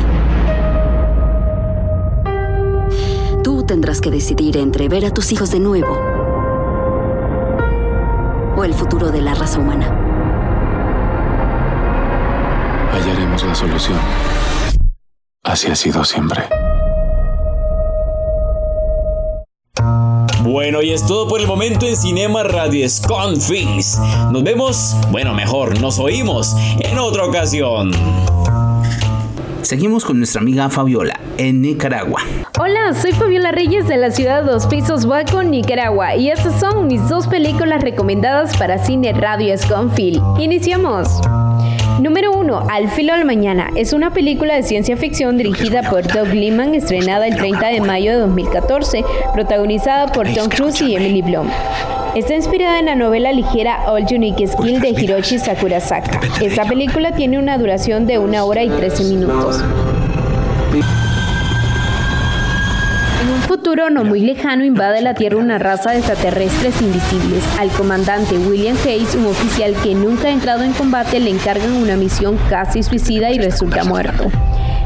Tú 3.43 3.65
tendrás 3.65 4.01
que 4.01 4.11
decidir 4.11 4.57
entre 4.57 4.89
ver 4.89 5.05
a 5.05 5.11
tus 5.13 5.33
hijos 5.33 5.51
de 5.51 5.61
nuevo 5.61 5.99
o 8.57 8.65
el 8.65 8.75
futuro 8.75 9.11
de 9.11 9.21
la 9.23 9.35
raza 9.35 9.59
humana. 9.59 9.87
Hallaremos 12.93 13.45
la 13.45 13.55
solución. 13.55 13.99
Así 15.51 15.67
ha 15.69 15.75
sido 15.75 16.05
siempre. 16.05 16.45
Bueno, 20.45 20.81
y 20.81 20.93
es 20.93 21.05
todo 21.05 21.27
por 21.27 21.41
el 21.41 21.49
momento 21.49 21.89
en 21.89 21.97
Cinema 21.97 22.45
Radio 22.45 22.89
Sconfix. 22.89 23.99
Nos 24.31 24.45
vemos, 24.45 24.95
bueno, 25.11 25.35
mejor, 25.35 25.81
nos 25.81 25.99
oímos 25.99 26.55
en 26.79 26.97
otra 27.01 27.25
ocasión. 27.25 27.91
Seguimos 29.63 30.05
con 30.05 30.19
nuestra 30.19 30.41
amiga 30.41 30.71
Fabiola 30.71 31.19
en 31.37 31.61
Nicaragua. 31.63 32.23
Hola, 32.61 32.95
soy 32.95 33.11
Fabiola 33.11 33.51
Reyes 33.51 33.89
de 33.89 33.97
la 33.97 34.13
ciudad 34.13 34.45
de 34.45 34.53
Dos 34.53 34.69
Pisos, 34.69 35.05
Huaco, 35.05 35.43
Nicaragua, 35.43 36.15
y 36.15 36.31
estas 36.31 36.61
son 36.61 36.87
mis 36.87 37.09
dos 37.09 37.27
películas 37.27 37.83
recomendadas 37.83 38.57
para 38.57 38.79
Cine 38.79 39.13
Radio 39.15 39.59
Sconfield. 39.59 40.23
Iniciamos. 40.39 41.21
Número 42.01 42.33
1. 42.33 42.67
Al 42.71 42.89
filo 42.89 43.15
del 43.15 43.27
mañana. 43.27 43.69
Es 43.77 43.93
una 43.93 44.11
película 44.11 44.55
de 44.55 44.63
ciencia 44.63 44.97
ficción 44.97 45.37
dirigida 45.37 45.83
por 45.83 46.03
Doug 46.07 46.29
Liman, 46.29 46.75
estrenada 46.75 47.27
el 47.27 47.37
30 47.37 47.67
de 47.67 47.81
mayo 47.83 48.13
de 48.13 48.19
2014, 48.21 49.05
protagonizada 49.35 50.07
por 50.07 50.27
Tom 50.33 50.49
Cruise 50.49 50.81
y 50.81 50.97
Emily 50.97 51.21
Blunt. 51.21 51.51
Está 52.15 52.35
inspirada 52.35 52.79
en 52.79 52.87
la 52.87 52.95
novela 52.95 53.33
ligera 53.33 53.85
All 53.87 54.07
Unique 54.11 54.47
Skill 54.47 54.81
de 54.81 54.89
Hiroshi 54.89 55.39
Sakurasaka. 55.39 56.21
Esta 56.41 56.65
película 56.65 57.13
tiene 57.13 57.39
una 57.39 57.59
duración 57.59 58.07
de 58.07 58.19
una 58.19 58.45
hora 58.45 58.63
y 58.63 58.71
13 58.71 59.05
minutos. 59.05 59.63
Futuro 63.51 63.91
no 63.91 64.05
muy 64.05 64.21
lejano 64.21 64.65
invade 64.65 65.03
la 65.03 65.15
Tierra 65.15 65.37
una 65.37 65.59
raza 65.59 65.91
de 65.91 65.99
extraterrestres 65.99 66.81
invisibles. 66.81 67.43
Al 67.59 67.69
comandante 67.71 68.39
William 68.39 68.77
Hayes, 68.87 69.17
un 69.17 69.27
oficial 69.27 69.75
que 69.83 69.93
nunca 69.93 70.29
ha 70.29 70.31
entrado 70.31 70.63
en 70.63 70.73
combate, 70.73 71.19
le 71.19 71.31
encargan 71.31 71.73
una 71.73 71.97
misión 71.97 72.39
casi 72.49 72.85
suicida 72.85 73.33
y 73.33 73.41
resulta 73.41 73.83
muerto. 73.83 74.31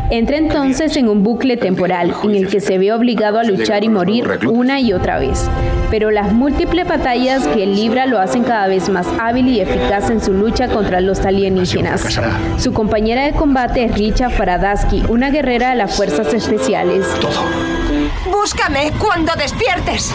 Entra 0.08 0.38
entonces 0.38 0.96
en 0.96 1.10
un 1.10 1.22
bucle 1.22 1.58
temporal 1.58 2.14
en 2.24 2.30
el 2.30 2.48
que 2.48 2.60
se 2.60 2.78
ve 2.78 2.90
obligado 2.94 3.38
a 3.38 3.44
luchar 3.44 3.84
y 3.84 3.90
morir 3.90 4.26
una 4.48 4.80
y 4.80 4.94
otra 4.94 5.18
vez. 5.18 5.46
Pero 5.90 6.10
las 6.10 6.32
múltiples 6.32 6.88
batallas 6.88 7.46
que 7.48 7.66
libra 7.66 8.06
lo 8.06 8.18
hacen 8.18 8.44
cada 8.44 8.66
vez 8.66 8.88
más 8.88 9.06
hábil 9.20 9.46
y 9.48 9.60
eficaz 9.60 10.08
en 10.08 10.22
su 10.22 10.32
lucha 10.32 10.68
contra 10.68 11.02
los 11.02 11.20
alienígenas. 11.20 12.18
Su 12.56 12.72
compañera 12.72 13.24
de 13.24 13.32
combate 13.32 13.84
es 13.84 13.94
Richa 13.94 14.30
Faradaski, 14.30 15.02
una 15.10 15.30
guerrera 15.30 15.68
de 15.70 15.76
las 15.76 15.94
fuerzas 15.94 16.32
especiales. 16.32 17.06
Búscame 18.34 18.92
cuando 18.98 19.32
despiertes. 19.36 20.10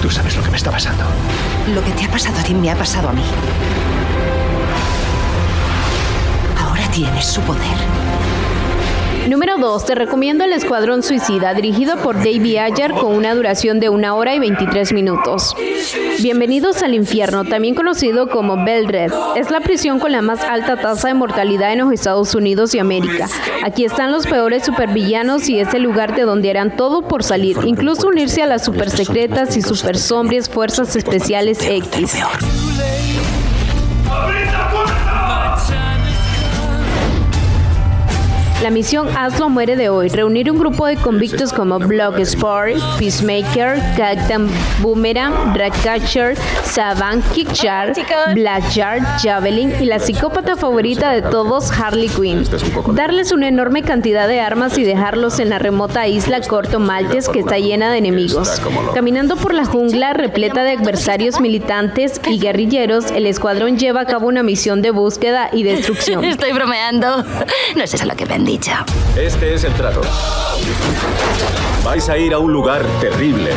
Tú 0.00 0.10
sabes 0.10 0.34
lo 0.34 0.42
que 0.42 0.50
me 0.50 0.56
está 0.56 0.70
pasando. 0.70 1.04
Lo 1.74 1.84
que 1.84 1.90
te 1.90 2.04
ha 2.06 2.10
pasado 2.10 2.38
a 2.40 2.42
ti 2.42 2.54
me 2.54 2.70
ha 2.70 2.74
pasado 2.74 3.10
a 3.10 3.12
mí. 3.12 3.22
Ahora 6.58 6.88
tienes 6.90 7.26
su 7.26 7.42
poder. 7.42 7.93
Número 9.28 9.56
2. 9.56 9.86
Te 9.86 9.94
recomiendo 9.94 10.44
El 10.44 10.52
Escuadrón 10.52 11.02
Suicida, 11.02 11.54
dirigido 11.54 11.96
por 11.96 12.16
David 12.16 12.58
Ayer 12.58 12.92
con 12.92 13.14
una 13.14 13.34
duración 13.34 13.80
de 13.80 13.88
una 13.88 14.14
hora 14.14 14.34
y 14.34 14.38
23 14.38 14.92
minutos. 14.92 15.56
Bienvenidos 16.20 16.82
al 16.82 16.94
infierno, 16.94 17.44
también 17.44 17.74
conocido 17.74 18.28
como 18.28 18.56
Red. 18.56 19.12
Es 19.36 19.50
la 19.50 19.60
prisión 19.60 19.98
con 19.98 20.12
la 20.12 20.20
más 20.20 20.42
alta 20.42 20.76
tasa 20.76 21.08
de 21.08 21.14
mortalidad 21.14 21.72
en 21.72 21.78
los 21.78 21.92
Estados 21.92 22.34
Unidos 22.34 22.74
y 22.74 22.78
América. 22.78 23.28
Aquí 23.64 23.86
están 23.86 24.12
los 24.12 24.26
peores 24.26 24.64
supervillanos 24.64 25.48
y 25.48 25.58
es 25.58 25.72
el 25.72 25.82
lugar 25.82 26.14
de 26.14 26.22
donde 26.22 26.50
harán 26.50 26.76
todo 26.76 27.00
por 27.08 27.24
salir, 27.24 27.56
incluso 27.64 28.08
unirse 28.08 28.42
a 28.42 28.46
las 28.46 28.64
super 28.64 28.90
secretas 28.90 29.56
y 29.56 29.62
super 29.62 29.96
sombrías 29.96 30.50
fuerzas 30.50 30.96
especiales 30.96 31.58
X. 31.62 32.18
La 38.64 38.70
misión 38.70 39.14
Hazlo 39.14 39.50
muere 39.50 39.76
de 39.76 39.90
hoy, 39.90 40.08
reunir 40.08 40.50
un 40.50 40.58
grupo 40.58 40.86
de 40.86 40.96
convictos 40.96 41.52
como 41.52 41.78
Bloodsport, 41.78 42.78
Peacemaker, 42.98 43.78
Captain 43.94 44.48
Boomerang, 44.80 45.54
Ratcatcher, 45.54 46.34
Saban, 46.62 47.20
Kickjar, 47.34 47.92
Blackjar, 48.32 49.02
Javelin 49.22 49.70
y 49.82 49.84
la 49.84 49.98
psicópata 49.98 50.56
favorita 50.56 51.12
de 51.12 51.20
todos, 51.20 51.70
Harley 51.72 52.08
Quinn. 52.08 52.42
Darles 52.94 53.32
una 53.32 53.48
enorme 53.48 53.82
cantidad 53.82 54.26
de 54.26 54.40
armas 54.40 54.78
y 54.78 54.84
dejarlos 54.84 55.40
en 55.40 55.50
la 55.50 55.58
remota 55.58 56.08
isla 56.08 56.40
Corto 56.40 56.80
Maltes 56.80 57.28
que 57.28 57.40
está 57.40 57.58
llena 57.58 57.92
de 57.92 57.98
enemigos. 57.98 58.62
Caminando 58.94 59.36
por 59.36 59.52
la 59.52 59.66
jungla 59.66 60.14
repleta 60.14 60.64
de 60.64 60.70
adversarios 60.70 61.38
militantes 61.38 62.18
y 62.30 62.38
guerrilleros, 62.38 63.10
el 63.10 63.26
escuadrón 63.26 63.76
lleva 63.76 64.00
a 64.00 64.06
cabo 64.06 64.26
una 64.26 64.42
misión 64.42 64.80
de 64.80 64.90
búsqueda 64.90 65.50
y 65.52 65.64
destrucción. 65.64 66.24
Estoy 66.24 66.52
bromeando. 66.52 67.22
No 67.76 67.84
es 67.84 67.92
eso 67.92 68.06
lo 68.06 68.16
que 68.16 68.24
me 68.24 68.53
Este 69.16 69.54
es 69.54 69.64
el 69.64 69.72
trato. 69.72 70.00
Vais 71.82 72.08
a 72.08 72.16
ir 72.16 72.32
a 72.34 72.38
un 72.38 72.52
lugar 72.52 72.86
terrible. 73.00 73.50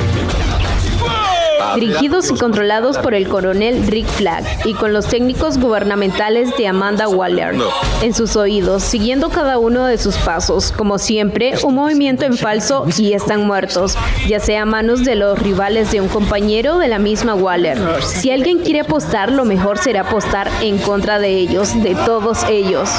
Dirigidos 1.76 2.32
y 2.32 2.34
controlados 2.34 2.98
por 2.98 3.14
el 3.14 3.28
coronel 3.28 3.86
Rick 3.86 4.08
Flag 4.08 4.44
y 4.66 4.74
con 4.74 4.94
los 4.94 5.06
técnicos 5.06 5.60
gubernamentales 5.60 6.58
de 6.58 6.66
Amanda 6.66 7.08
Waller 7.08 7.54
en 8.02 8.16
sus 8.16 8.36
oídos, 8.36 8.82
siguiendo 8.82 9.30
cada 9.30 9.60
uno 9.60 9.86
de 9.86 10.00
sus 10.00 10.16
pasos. 10.16 10.74
Como 10.76 10.98
siempre, 10.98 11.54
un 11.64 11.76
movimiento 11.76 12.26
en 12.26 12.36
falso 12.36 12.88
y 12.98 13.14
están 13.14 13.46
muertos, 13.46 13.96
ya 14.28 14.40
sea 14.40 14.64
a 14.64 14.66
manos 14.66 15.06
de 15.06 15.14
los 15.14 15.38
rivales 15.38 15.92
de 15.92 16.02
un 16.02 16.08
compañero 16.08 16.80
de 16.80 16.88
la 16.88 16.98
misma 16.98 17.36
Waller. 17.36 17.78
Si 18.02 18.32
alguien 18.32 18.60
quiere 18.60 18.80
apostar, 18.80 19.32
lo 19.32 19.46
mejor 19.46 19.78
será 19.78 20.02
apostar 20.02 20.50
en 20.62 20.80
contra 20.80 21.20
de 21.20 21.38
ellos, 21.38 21.80
de 21.84 21.94
todos 21.94 22.44
ellos. 22.50 22.90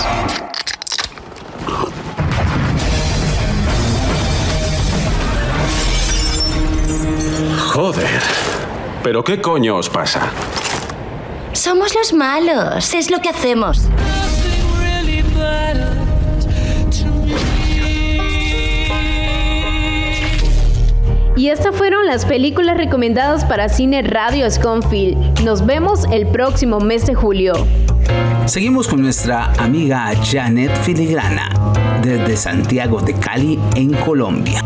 Joder. 7.80 8.20
¿Pero 9.04 9.22
qué 9.22 9.40
coño 9.40 9.76
os 9.76 9.88
pasa? 9.88 10.32
Somos 11.52 11.94
los 11.94 12.12
malos, 12.12 12.92
es 12.92 13.08
lo 13.08 13.20
que 13.20 13.28
hacemos. 13.28 13.88
Y 21.36 21.50
estas 21.50 21.76
fueron 21.76 22.04
las 22.04 22.24
películas 22.24 22.76
recomendadas 22.76 23.44
para 23.44 23.68
Cine 23.68 24.02
Radio 24.02 24.50
Sconfield. 24.50 25.42
Nos 25.44 25.64
vemos 25.64 26.04
el 26.10 26.26
próximo 26.26 26.80
mes 26.80 27.06
de 27.06 27.14
julio. 27.14 27.52
Seguimos 28.46 28.88
con 28.88 29.02
nuestra 29.02 29.52
amiga 29.52 30.10
Janet 30.28 30.74
Filigrana 30.82 31.48
desde 32.02 32.36
Santiago 32.36 33.00
de 33.00 33.14
Cali 33.14 33.56
en 33.76 33.92
Colombia. 33.94 34.64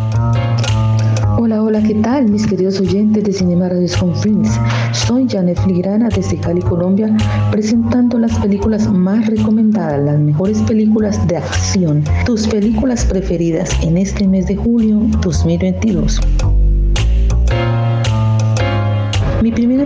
Hola, 1.45 1.61
hola, 1.61 1.83
¿qué 1.83 1.97
tal 1.97 2.29
mis 2.29 2.47
queridos 2.47 2.79
oyentes 2.79 3.25
de 3.25 3.33
Cinema 3.33 3.69
Radio 3.69 3.89
Films? 4.23 4.49
Soy 4.93 5.27
Janet 5.29 5.59
Filigrana 5.61 6.09
desde 6.09 6.37
Cali, 6.37 6.61
Colombia, 6.61 7.13
presentando 7.51 8.17
las 8.17 8.39
películas 8.39 8.89
más 8.89 9.27
recomendadas, 9.27 10.01
las 10.05 10.21
mejores 10.21 10.63
películas 10.63 11.27
de 11.27 11.39
acción, 11.39 12.05
tus 12.27 12.47
películas 12.47 13.05
preferidas 13.07 13.71
en 13.83 13.97
este 13.97 14.29
mes 14.29 14.47
de 14.47 14.55
julio 14.55 15.01
2022. 15.21 16.21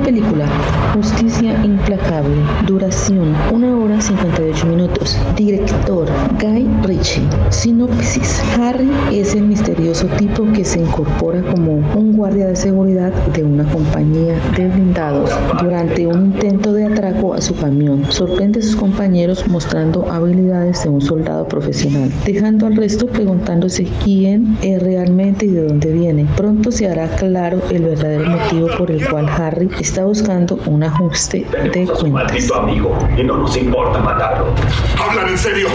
Película, 0.06 0.46
Justicia 0.94 1.60
Implacable, 1.64 2.36
duración 2.64 3.34
1 3.52 3.82
hora 3.82 4.00
58 4.00 4.66
minutos, 4.66 5.18
director 5.34 6.06
Guy 6.40 6.64
Ritchie, 6.84 7.24
sinopsis. 7.50 8.40
Harry 8.56 8.88
es 9.12 9.34
el 9.34 9.42
misterioso 9.42 10.06
tipo 10.16 10.44
que 10.52 10.64
se 10.64 10.78
incorpora 10.78 11.42
como 11.50 11.78
un 11.98 12.16
guardia 12.16 12.46
de 12.46 12.54
seguridad 12.54 13.12
de 13.34 13.42
una 13.42 13.64
compañía 13.64 14.38
de 14.56 14.68
blindados. 14.68 15.28
Durante 15.60 16.06
un 16.06 16.26
intento 16.26 16.72
de 16.72 16.84
atraco 16.84 17.34
a 17.34 17.40
su 17.40 17.56
camión, 17.56 18.04
sorprende 18.10 18.60
a 18.60 18.62
sus 18.62 18.76
compañeros 18.76 19.48
mostrando 19.48 20.08
habilidades 20.08 20.84
de 20.84 20.88
un 20.90 21.00
soldado 21.00 21.48
profesional, 21.48 22.12
dejando 22.24 22.66
al 22.66 22.76
resto 22.76 23.08
preguntándose 23.08 23.88
quién 24.04 24.56
es 24.62 24.80
realmente 24.80 25.46
y 25.46 25.48
de 25.48 25.66
dónde 25.66 25.90
viene. 25.90 26.26
Pronto 26.36 26.70
se 26.70 26.88
hará 26.88 27.08
claro 27.16 27.60
el 27.72 27.82
verdadero 27.82 28.30
motivo 28.30 28.68
por 28.78 28.92
el 28.92 29.04
cual 29.08 29.28
Harry 29.28 29.56
Harry 29.56 29.70
está 29.96 30.04
buscando 30.04 30.58
un 30.66 30.82
ajuste 30.82 31.46
de 31.50 31.70
cuentas. 31.70 32.04
maldito 32.04 32.54
amigo 32.54 32.98
y 33.16 33.24
no 33.24 33.38
nos 33.38 33.56
importa 33.56 33.98
matarlo. 33.98 34.52
¡Hablan 35.00 35.30
en 35.30 35.38
serio! 35.38 35.68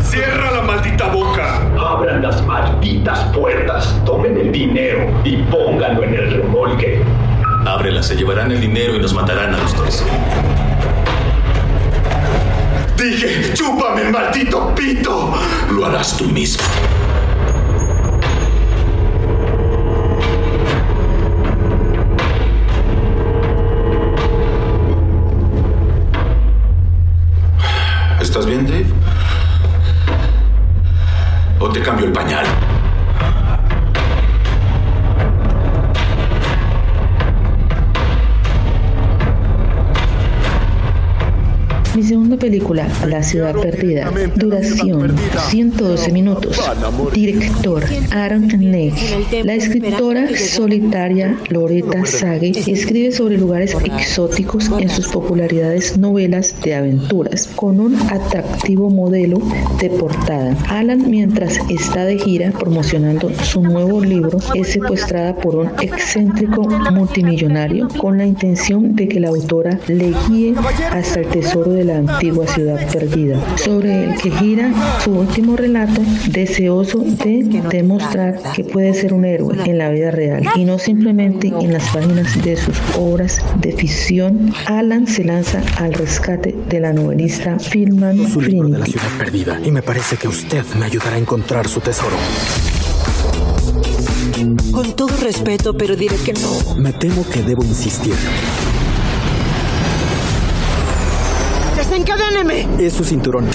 ¡Cierra 0.00 0.50
la 0.50 0.60
maldita 0.60 1.06
boca! 1.06 1.62
Abran 1.80 2.20
las 2.20 2.44
malditas 2.44 3.20
puertas, 3.34 3.98
tomen 4.04 4.36
el 4.36 4.52
dinero 4.52 5.10
y 5.24 5.38
pónganlo 5.44 6.02
en 6.02 6.14
el 6.16 6.42
remolque. 6.42 7.02
Ábrela, 7.64 8.02
se 8.02 8.14
llevarán 8.14 8.52
el 8.52 8.60
dinero 8.60 8.94
y 8.96 8.98
nos 8.98 9.14
matarán 9.14 9.54
a 9.54 9.56
los 9.56 9.74
dos. 9.74 10.04
Dije, 12.98 13.54
chúpame, 13.54 14.10
maldito 14.10 14.74
pito. 14.74 15.32
Lo 15.70 15.86
harás 15.86 16.14
tú 16.18 16.26
mismo. 16.26 16.62
Bien, 28.44 28.66
Dave? 28.66 28.86
¿O 31.58 31.70
te 31.70 31.80
cambio 31.80 32.06
el 32.06 32.12
pañal? 32.12 32.44
Mi 41.96 42.02
segunda 42.02 42.36
película, 42.36 42.86
La 43.06 43.22
ciudad 43.22 43.54
perdida, 43.54 44.12
duración 44.34 45.16
112 45.48 46.12
minutos, 46.12 46.60
director 47.14 47.82
Aaron 48.10 48.48
Neck. 48.48 48.92
La 49.42 49.54
escritora 49.54 50.28
solitaria 50.36 51.38
Loretta 51.48 52.04
Sage 52.04 52.52
escribe 52.66 53.12
sobre 53.12 53.38
lugares 53.38 53.74
exóticos 53.82 54.70
en 54.78 54.90
sus 54.90 55.08
popularidades 55.08 55.96
novelas 55.96 56.54
de 56.62 56.74
aventuras, 56.74 57.46
con 57.56 57.80
un 57.80 57.96
atractivo 58.10 58.90
modelo 58.90 59.38
de 59.80 59.88
portada. 59.88 60.54
Alan, 60.68 61.10
mientras 61.10 61.58
está 61.70 62.04
de 62.04 62.18
gira 62.18 62.50
promocionando 62.50 63.32
su 63.42 63.62
nuevo 63.62 64.02
libro, 64.02 64.36
es 64.54 64.68
secuestrada 64.68 65.34
por 65.34 65.56
un 65.56 65.70
excéntrico 65.80 66.68
multimillonario 66.92 67.88
con 67.96 68.18
la 68.18 68.26
intención 68.26 68.94
de 68.94 69.08
que 69.08 69.18
la 69.18 69.28
autora 69.28 69.80
le 69.88 70.12
guíe 70.28 70.54
hasta 70.90 71.20
el 71.20 71.28
tesoro 71.28 71.72
de 71.72 71.85
la 71.86 71.98
antigua 71.98 72.46
ciudad 72.46 72.92
perdida, 72.92 73.40
sobre 73.56 74.04
el 74.04 74.20
que 74.20 74.30
gira 74.30 74.72
su 75.02 75.12
último 75.12 75.56
relato, 75.56 76.00
deseoso 76.28 76.98
de 76.98 77.44
demostrar 77.70 78.40
que 78.54 78.64
puede 78.64 78.92
ser 78.94 79.14
un 79.14 79.24
héroe 79.24 79.56
en 79.64 79.78
la 79.78 79.90
vida 79.90 80.10
real 80.10 80.42
y 80.56 80.64
no 80.64 80.78
simplemente 80.78 81.48
en 81.48 81.72
las 81.72 81.88
páginas 81.90 82.42
de 82.42 82.56
sus 82.56 82.76
obras 82.98 83.40
de 83.60 83.72
ficción. 83.72 84.52
Alan 84.66 85.06
se 85.06 85.24
lanza 85.24 85.62
al 85.76 85.92
rescate 85.92 86.54
de 86.68 86.80
la 86.80 86.92
novelista 86.92 87.56
Philman 87.58 88.28
Su 88.28 88.40
libro 88.40 88.68
de 88.68 88.78
la 88.78 88.86
ciudad 88.86 89.08
perdida 89.18 89.60
y 89.64 89.70
me 89.70 89.82
parece 89.82 90.16
que 90.16 90.28
usted 90.28 90.64
me 90.78 90.86
ayudará 90.86 91.16
a 91.16 91.18
encontrar 91.18 91.68
su 91.68 91.80
tesoro. 91.80 92.16
Con 94.72 94.94
todo 94.94 95.16
respeto, 95.22 95.76
pero 95.76 95.96
diré 95.96 96.16
que 96.16 96.32
no. 96.32 96.74
Me 96.76 96.92
temo 96.92 97.24
que 97.28 97.42
debo 97.42 97.64
insistir. 97.64 98.14
¡Desencadéneme! 101.96 102.68
Es 102.78 102.92
su 102.92 103.04
cinturón. 103.04 103.48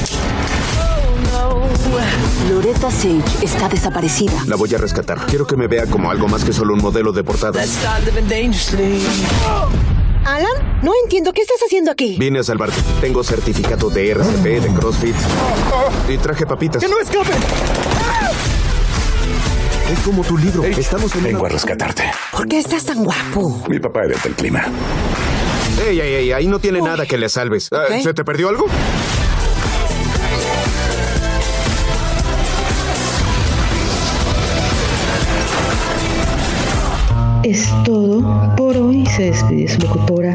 Loretta 2.50 2.90
Sage 2.90 3.22
está 3.44 3.70
desaparecida. 3.70 4.34
La 4.48 4.56
voy 4.56 4.74
a 4.74 4.80
rescatar. 4.80 5.28
Quiero 5.28 5.46
que 5.46 5.56
me 5.56 5.68
vea 5.68 5.86
como 5.86 6.10
algo 6.10 6.28
más 6.28 6.44
que 6.44 6.52
solo 6.52 6.74
un 6.74 6.82
modelo 6.82 7.12
de 7.14 7.24
portada. 7.24 7.62
Alan, 10.26 10.82
no 10.82 10.92
entiendo 11.04 11.34
qué 11.34 11.44
estás 11.44 11.60
haciendo 11.64 11.92
aquí. 11.92 12.18
Vine 12.18 12.40
a 12.40 12.44
salvarte. 12.44 12.82
Tengo 13.00 13.24
certificado 13.24 13.92
de 13.92 14.10
RCP, 14.10 14.44
de 14.44 14.74
CrossFit. 14.74 15.16
Y 16.10 16.18
traje 16.18 16.48
papitas. 16.48 16.82
¡Que 16.84 16.90
no 16.90 17.00
escape! 17.00 17.30
Es 19.94 20.00
como 20.00 20.24
tu 20.24 20.36
libro. 20.40 20.64
Estamos 20.64 21.14
en 21.16 21.26
Vengo 21.26 21.46
a 21.46 21.50
rescatarte. 21.50 22.10
¿Por 22.32 22.48
qué 22.48 22.58
estás 22.58 22.86
tan 22.86 23.04
guapo? 23.04 23.62
Mi 23.70 23.78
papá 23.78 24.06
era 24.06 24.18
del 24.24 24.34
clima. 24.34 24.66
Ey, 25.80 26.00
ey, 26.00 26.14
ey, 26.14 26.32
ahí 26.32 26.48
no 26.48 26.60
tiene 26.60 26.82
nada 26.82 27.06
que 27.06 27.18
le 27.18 27.30
salves. 27.30 27.70
Ah. 27.72 27.86
¿Se 28.02 28.14
te 28.14 28.24
perdió 28.24 28.50
algo? 28.50 28.66
Es 37.44 37.68
todo 37.84 38.56
por 38.56 38.78
hoy. 38.78 39.06
Se 39.08 39.24
despide 39.24 39.68
su 39.68 39.80
locutora 39.82 40.34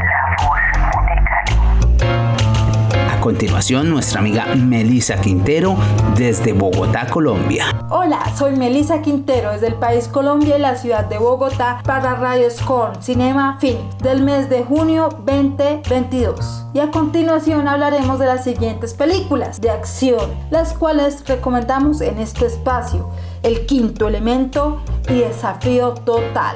A 3.20 3.22
continuación, 3.22 3.90
nuestra 3.90 4.22
amiga 4.22 4.46
Melissa 4.56 5.20
Quintero 5.20 5.76
desde 6.16 6.54
Bogotá, 6.54 7.06
Colombia. 7.08 7.66
Hola, 7.90 8.34
soy 8.38 8.56
Melissa 8.56 9.02
Quintero 9.02 9.52
desde 9.52 9.68
el 9.68 9.74
país 9.74 10.08
Colombia 10.08 10.58
y 10.58 10.62
la 10.62 10.78
ciudad 10.78 11.04
de 11.04 11.18
Bogotá 11.18 11.82
para 11.84 12.16
Radio 12.16 12.50
Scorn 12.50 13.04
Cinema 13.04 13.58
Film 13.60 13.82
del 14.02 14.24
mes 14.24 14.50
de 14.50 14.64
junio 14.64 15.10
2022. 15.26 16.68
Y 16.74 16.80
a 16.80 16.92
continuación 16.92 17.68
hablaremos 17.68 18.20
de 18.20 18.28
las 18.28 18.46
siguientes 18.46 18.94
películas 18.94 19.60
de 19.60 19.70
acción, 19.70 20.32
las 20.50 20.72
cuales 20.72 21.28
recomendamos 21.28 22.00
en 22.00 22.20
este 22.20 22.46
espacio: 22.46 23.10
El 23.44 23.66
Quinto 23.66 24.08
Elemento 24.08 24.82
y 25.10 25.16
Desafío 25.16 25.94
Total. 25.94 26.56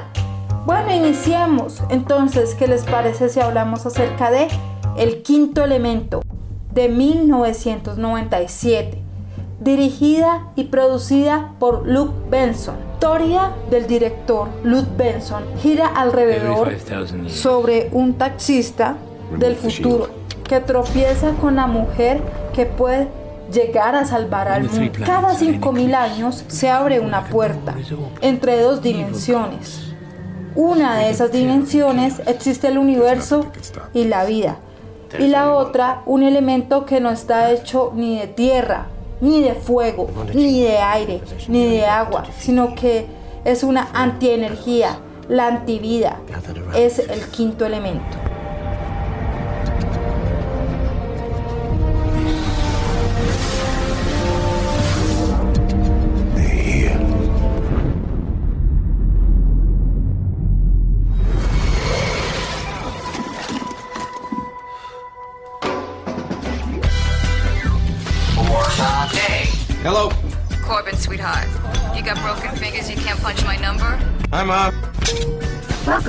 Bueno, 0.64 0.94
iniciemos. 0.94 1.82
Entonces, 1.90 2.54
¿qué 2.54 2.66
les 2.68 2.84
parece 2.84 3.28
si 3.28 3.38
hablamos 3.38 3.84
acerca 3.84 4.30
de 4.30 4.48
El 4.96 5.22
Quinto 5.22 5.62
Elemento 5.62 6.22
de 6.74 6.88
1997? 6.88 9.04
dirigida 9.60 10.48
y 10.56 10.64
producida 10.64 11.52
por 11.58 11.86
Luke 11.86 12.14
Benson. 12.30 12.76
Historia 12.94 13.52
del 13.70 13.86
director 13.86 14.48
Luke 14.62 14.88
Benson 14.96 15.42
gira 15.60 15.86
alrededor 15.86 16.72
sobre 17.28 17.88
un 17.92 18.14
taxista 18.14 18.96
del 19.38 19.56
futuro 19.56 20.08
que 20.48 20.60
tropieza 20.60 21.32
con 21.40 21.56
la 21.56 21.66
mujer 21.66 22.20
que 22.54 22.66
puede 22.66 23.08
llegar 23.52 23.94
a 23.94 24.04
salvar 24.04 24.48
al 24.48 24.64
mundo. 24.64 24.92
Cada 25.04 25.34
5.000 25.34 25.94
años 25.94 26.44
se 26.48 26.70
abre 26.70 27.00
una 27.00 27.24
puerta 27.24 27.74
entre 28.20 28.60
dos 28.60 28.82
dimensiones. 28.82 29.92
Una 30.54 30.98
de 30.98 31.10
esas 31.10 31.32
dimensiones 31.32 32.22
existe 32.26 32.68
el 32.68 32.78
universo 32.78 33.46
y 33.92 34.04
la 34.04 34.24
vida. 34.24 34.58
Y 35.18 35.28
la 35.28 35.54
otra, 35.54 36.02
un 36.06 36.22
elemento 36.22 36.84
que 36.84 37.00
no 37.00 37.10
está 37.10 37.50
hecho 37.52 37.92
ni 37.94 38.18
de 38.18 38.26
tierra, 38.26 38.86
ni 39.20 39.42
de 39.42 39.54
fuego, 39.54 40.08
ni 40.34 40.60
de 40.62 40.78
aire, 40.78 41.22
ni 41.48 41.66
de 41.66 41.86
agua, 41.86 42.24
sino 42.38 42.74
que 42.74 43.06
es 43.44 43.62
una 43.62 43.88
antienergía, 43.92 44.98
la 45.28 45.46
antivida, 45.46 46.18
es 46.74 46.98
el 46.98 47.20
quinto 47.30 47.64
elemento. 47.64 48.16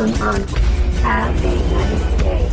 Welcome 0.06 0.28
on 0.28 0.41
Have 1.02 1.34
a 1.44 1.56
nice 1.74 2.22
day. 2.22 2.46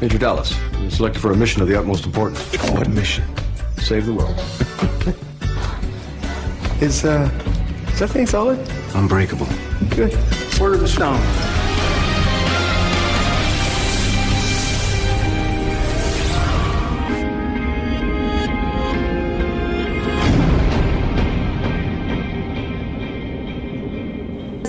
Major 0.00 0.16
Dallas, 0.16 0.56
you're 0.80 0.90
selected 0.90 1.20
for 1.20 1.30
a 1.30 1.36
mission 1.36 1.60
of 1.60 1.68
the 1.68 1.78
utmost 1.78 2.06
importance. 2.06 2.40
What 2.70 2.88
mission? 2.88 3.22
Save 3.76 4.06
the 4.06 4.14
world. 4.14 4.38
Is, 6.80 7.04
uh, 7.04 7.30
is 7.88 7.98
that 7.98 8.08
thing 8.08 8.26
solid? 8.26 8.58
Unbreakable. 8.94 9.46
Good. 9.90 10.14
Word 10.58 10.76
of 10.76 10.80
the 10.80 10.88
stone. 10.88 11.20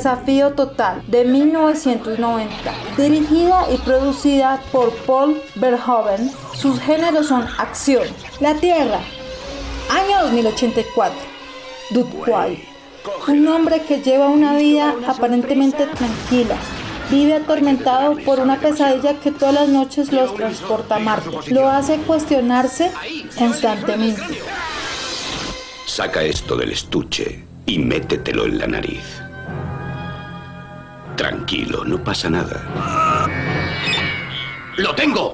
Desafío 0.03 0.51
Total 0.51 1.01
de 1.07 1.23
1990, 1.23 2.51
dirigida 2.97 3.67
y 3.73 3.77
producida 3.77 4.61
por 4.73 4.93
Paul 5.05 5.41
Verhoeven. 5.55 6.29
Sus 6.53 6.77
géneros 6.81 7.27
son 7.27 7.47
acción, 7.57 8.03
la 8.41 8.53
Tierra, 8.55 8.99
año 9.89 10.23
2084, 10.23 11.17
Dude 11.91 12.09
Quiet, 12.25 12.59
un 13.29 13.47
hombre 13.47 13.81
que 13.83 14.01
lleva 14.01 14.27
una 14.27 14.57
vida 14.57 14.93
aparentemente 15.07 15.87
tranquila, 15.87 16.57
vive 17.09 17.35
atormentado 17.35 18.17
por 18.25 18.41
una 18.41 18.59
pesadilla 18.59 19.21
que 19.21 19.31
todas 19.31 19.55
las 19.55 19.69
noches 19.69 20.11
los 20.11 20.35
transporta 20.35 20.97
a 20.97 20.99
Marte. 20.99 21.29
Lo 21.47 21.69
hace 21.69 21.95
cuestionarse 21.99 22.91
constantemente. 23.37 24.41
Saca 25.85 26.23
esto 26.23 26.57
del 26.57 26.73
estuche 26.73 27.45
y 27.65 27.79
métetelo 27.79 28.43
en 28.47 28.57
la 28.57 28.67
nariz. 28.67 29.22
Tranquilo, 31.43 31.84
no 31.84 32.01
pasa 32.01 32.29
nada. 32.29 33.27
¡Lo 34.77 34.95
tengo! 34.95 35.34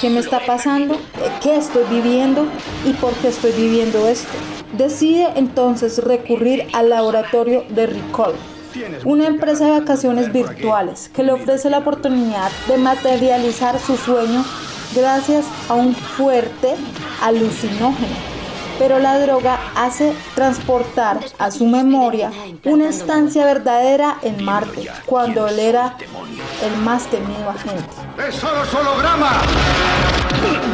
¿Qué 0.00 0.10
me 0.10 0.20
está 0.20 0.38
pasando? 0.46 0.96
¿Qué 1.42 1.56
estoy 1.56 1.82
viviendo? 1.90 2.46
¿Y 2.86 2.92
por 2.92 3.14
qué 3.14 3.28
estoy 3.28 3.50
viviendo 3.50 4.06
esto? 4.06 4.30
Decide 4.74 5.32
entonces 5.34 5.98
recurrir 5.98 6.68
al 6.72 6.90
laboratorio 6.90 7.64
de 7.68 7.86
Recall, 7.88 8.34
una 9.04 9.26
empresa 9.26 9.64
de 9.64 9.80
vacaciones 9.80 10.32
virtuales 10.32 11.10
que 11.12 11.24
le 11.24 11.32
ofrece 11.32 11.68
la 11.68 11.78
oportunidad 11.78 12.52
de 12.68 12.78
materializar 12.78 13.80
su 13.80 13.96
sueño 13.96 14.44
gracias 14.94 15.46
a 15.68 15.74
un 15.74 15.96
fuerte 15.96 16.76
alucinógeno. 17.20 18.29
Pero 18.80 18.98
la 18.98 19.18
droga 19.18 19.58
hace 19.76 20.14
transportar 20.34 21.20
a 21.38 21.50
su 21.50 21.66
memoria 21.66 22.32
una 22.64 22.88
estancia 22.88 23.44
verdadera 23.44 24.16
en 24.22 24.42
Marte, 24.42 24.88
cuando 25.04 25.46
él 25.48 25.58
era 25.58 25.98
el 26.64 26.80
más 26.80 27.06
temido 27.08 27.50
agente. 27.50 27.84
¡Es 28.26 28.36
solo 28.36 28.62
holograma! 28.80 29.42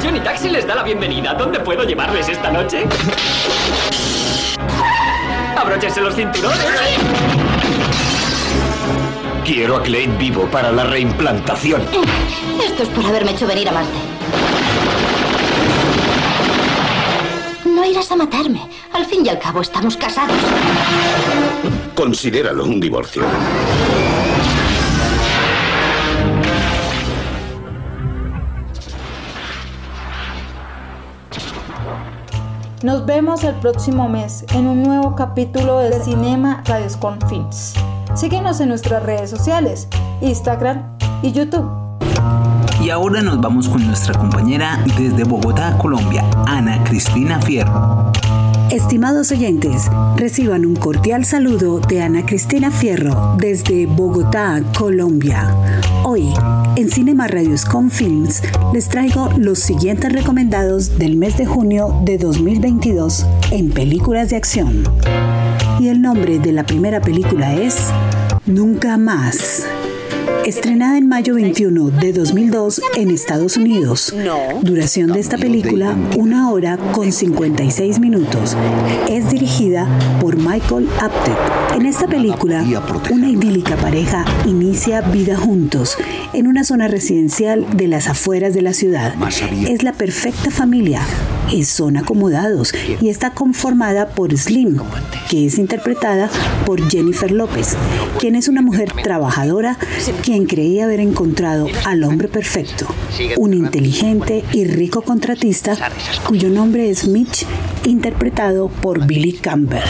Johnny 0.01 0.21
Taxi 0.21 0.51
les 0.51 0.65
da 0.65 0.77
la 0.77 0.85
bienvenida. 0.85 1.35
¿Dónde 1.35 1.59
puedo 1.59 1.83
llevarles 1.83 2.29
esta 2.29 2.49
noche? 2.49 2.87
¡Abróchense 5.59 6.01
los 6.01 6.15
cinturones! 6.15 6.65
Quiero 9.45 9.79
a 9.79 9.83
Clay 9.83 10.07
vivo 10.07 10.45
para 10.53 10.71
la 10.71 10.85
reimplantación. 10.85 11.83
Esto 12.65 12.85
es 12.85 12.89
por 12.89 13.05
haberme 13.05 13.33
hecho 13.33 13.49
venir 13.49 13.69
a 13.69 13.73
Marte. 13.73 14.16
No 17.87 17.93
irás 17.93 18.11
a 18.11 18.17
matarme. 18.17 18.69
Al 18.93 19.05
fin 19.07 19.25
y 19.25 19.29
al 19.29 19.39
cabo 19.39 19.61
estamos 19.61 19.97
casados. 19.97 20.37
Considéralo 21.95 22.65
un 22.65 22.81
divorcio. 22.81 23.23
Nos 32.83 33.07
vemos 33.07 33.45
el 33.45 33.55
próximo 33.55 34.09
mes 34.09 34.45
en 34.53 34.67
un 34.67 34.83
nuevo 34.83 35.15
capítulo 35.15 35.79
de 35.79 36.03
Cinema 36.03 36.65
Radioscon 36.67 37.21
Films. 37.29 37.75
Síguenos 38.17 38.59
en 38.59 38.71
nuestras 38.71 39.05
redes 39.05 39.31
sociales, 39.31 39.87
Instagram 40.23 40.99
y 41.23 41.31
YouTube. 41.31 41.86
Y 42.87 42.91
ahora 42.91 43.21
nos 43.21 43.41
vamos 43.41 43.69
con 43.69 43.85
nuestra 43.85 44.17
compañera 44.17 44.81
desde 44.97 45.25
Bogotá, 45.25 45.77
Colombia, 45.77 46.25
Ana 46.47 46.85
Cristina 46.85 47.43
Fierro. 47.43 48.13
Estimados 48.71 49.33
oyentes, 49.33 49.91
reciban 50.15 50.65
un 50.65 50.77
cordial 50.77 51.25
saludo 51.25 51.81
de 51.81 52.01
Ana 52.03 52.25
Cristina 52.25 52.71
Fierro 52.71 53.35
desde 53.41 53.87
Bogotá, 53.87 54.63
Colombia. 54.79 55.53
Hoy, 56.05 56.33
en 56.77 56.89
Cinema 56.89 57.27
Radios 57.27 57.65
con 57.65 57.91
Films, 57.91 58.41
les 58.73 58.89
traigo 58.89 59.31
los 59.37 59.59
siguientes 59.59 60.13
recomendados 60.13 60.97
del 60.97 61.17
mes 61.17 61.37
de 61.39 61.47
junio 61.47 61.93
de 62.05 62.19
2022 62.19 63.27
en 63.51 63.73
películas 63.73 64.31
de 64.31 64.37
acción. 64.37 64.85
Y 65.81 65.89
el 65.89 66.01
nombre 66.01 66.39
de 66.39 66.53
la 66.53 66.65
primera 66.65 67.01
película 67.01 67.53
es 67.57 67.91
Nunca 68.47 68.97
más. 68.97 69.67
Estrenada 70.47 70.97
en 70.97 71.09
mayo 71.09 71.35
21 71.35 71.91
de 71.91 72.13
2002 72.13 72.81
en 72.95 73.11
Estados 73.11 73.57
Unidos. 73.57 74.15
Duración 74.63 75.13
de 75.13 75.19
esta 75.19 75.37
película, 75.39 75.97
una 76.17 76.53
hora 76.53 76.77
con 76.93 77.11
56 77.11 77.99
minutos. 77.99 78.57
Es 79.11 79.29
dirigida 79.29 79.89
por 80.21 80.37
Michael 80.37 80.89
Apted. 81.01 81.77
En 81.77 81.85
esta 81.85 82.07
película, 82.07 82.65
una 83.11 83.29
idílica 83.29 83.75
pareja 83.77 84.25
inicia 84.47 85.01
vida 85.01 85.37
juntos 85.37 85.97
en 86.33 86.47
una 86.47 86.63
zona 86.63 86.87
residencial 86.87 87.67
de 87.77 87.89
las 87.89 88.07
afueras 88.07 88.55
de 88.55 88.63
la 88.63 88.73
ciudad. 88.73 89.17
Es 89.69 89.83
la 89.83 89.95
perfecta 89.95 90.53
familia. 90.53 91.03
Y 91.51 91.65
son 91.65 91.97
acomodados 91.97 92.75
y 93.01 93.09
está 93.09 93.31
conformada 93.31 94.09
por 94.09 94.37
Slim, 94.37 94.79
que 95.31 95.47
es 95.47 95.59
interpretada 95.59 96.29
por 96.65 96.91
Jennifer 96.91 97.31
López, 97.31 97.77
quien 98.19 98.35
es 98.35 98.49
una 98.49 98.63
mujer 98.63 98.91
trabajadora 99.05 99.79
quien 100.37 100.47
creía 100.47 100.85
haber 100.85 101.01
encontrado 101.01 101.67
al 101.87 102.05
hombre 102.05 102.29
perfecto, 102.29 102.87
un 103.39 103.55
inteligente 103.55 104.45
y 104.53 104.67
rico 104.67 105.01
contratista 105.01 105.75
cuyo 106.27 106.51
nombre 106.51 106.91
es 106.91 107.09
Mitch, 107.09 107.47
interpretado 107.87 108.69
por 108.69 109.07
Billy 109.07 109.33
Campbell. 109.33 109.81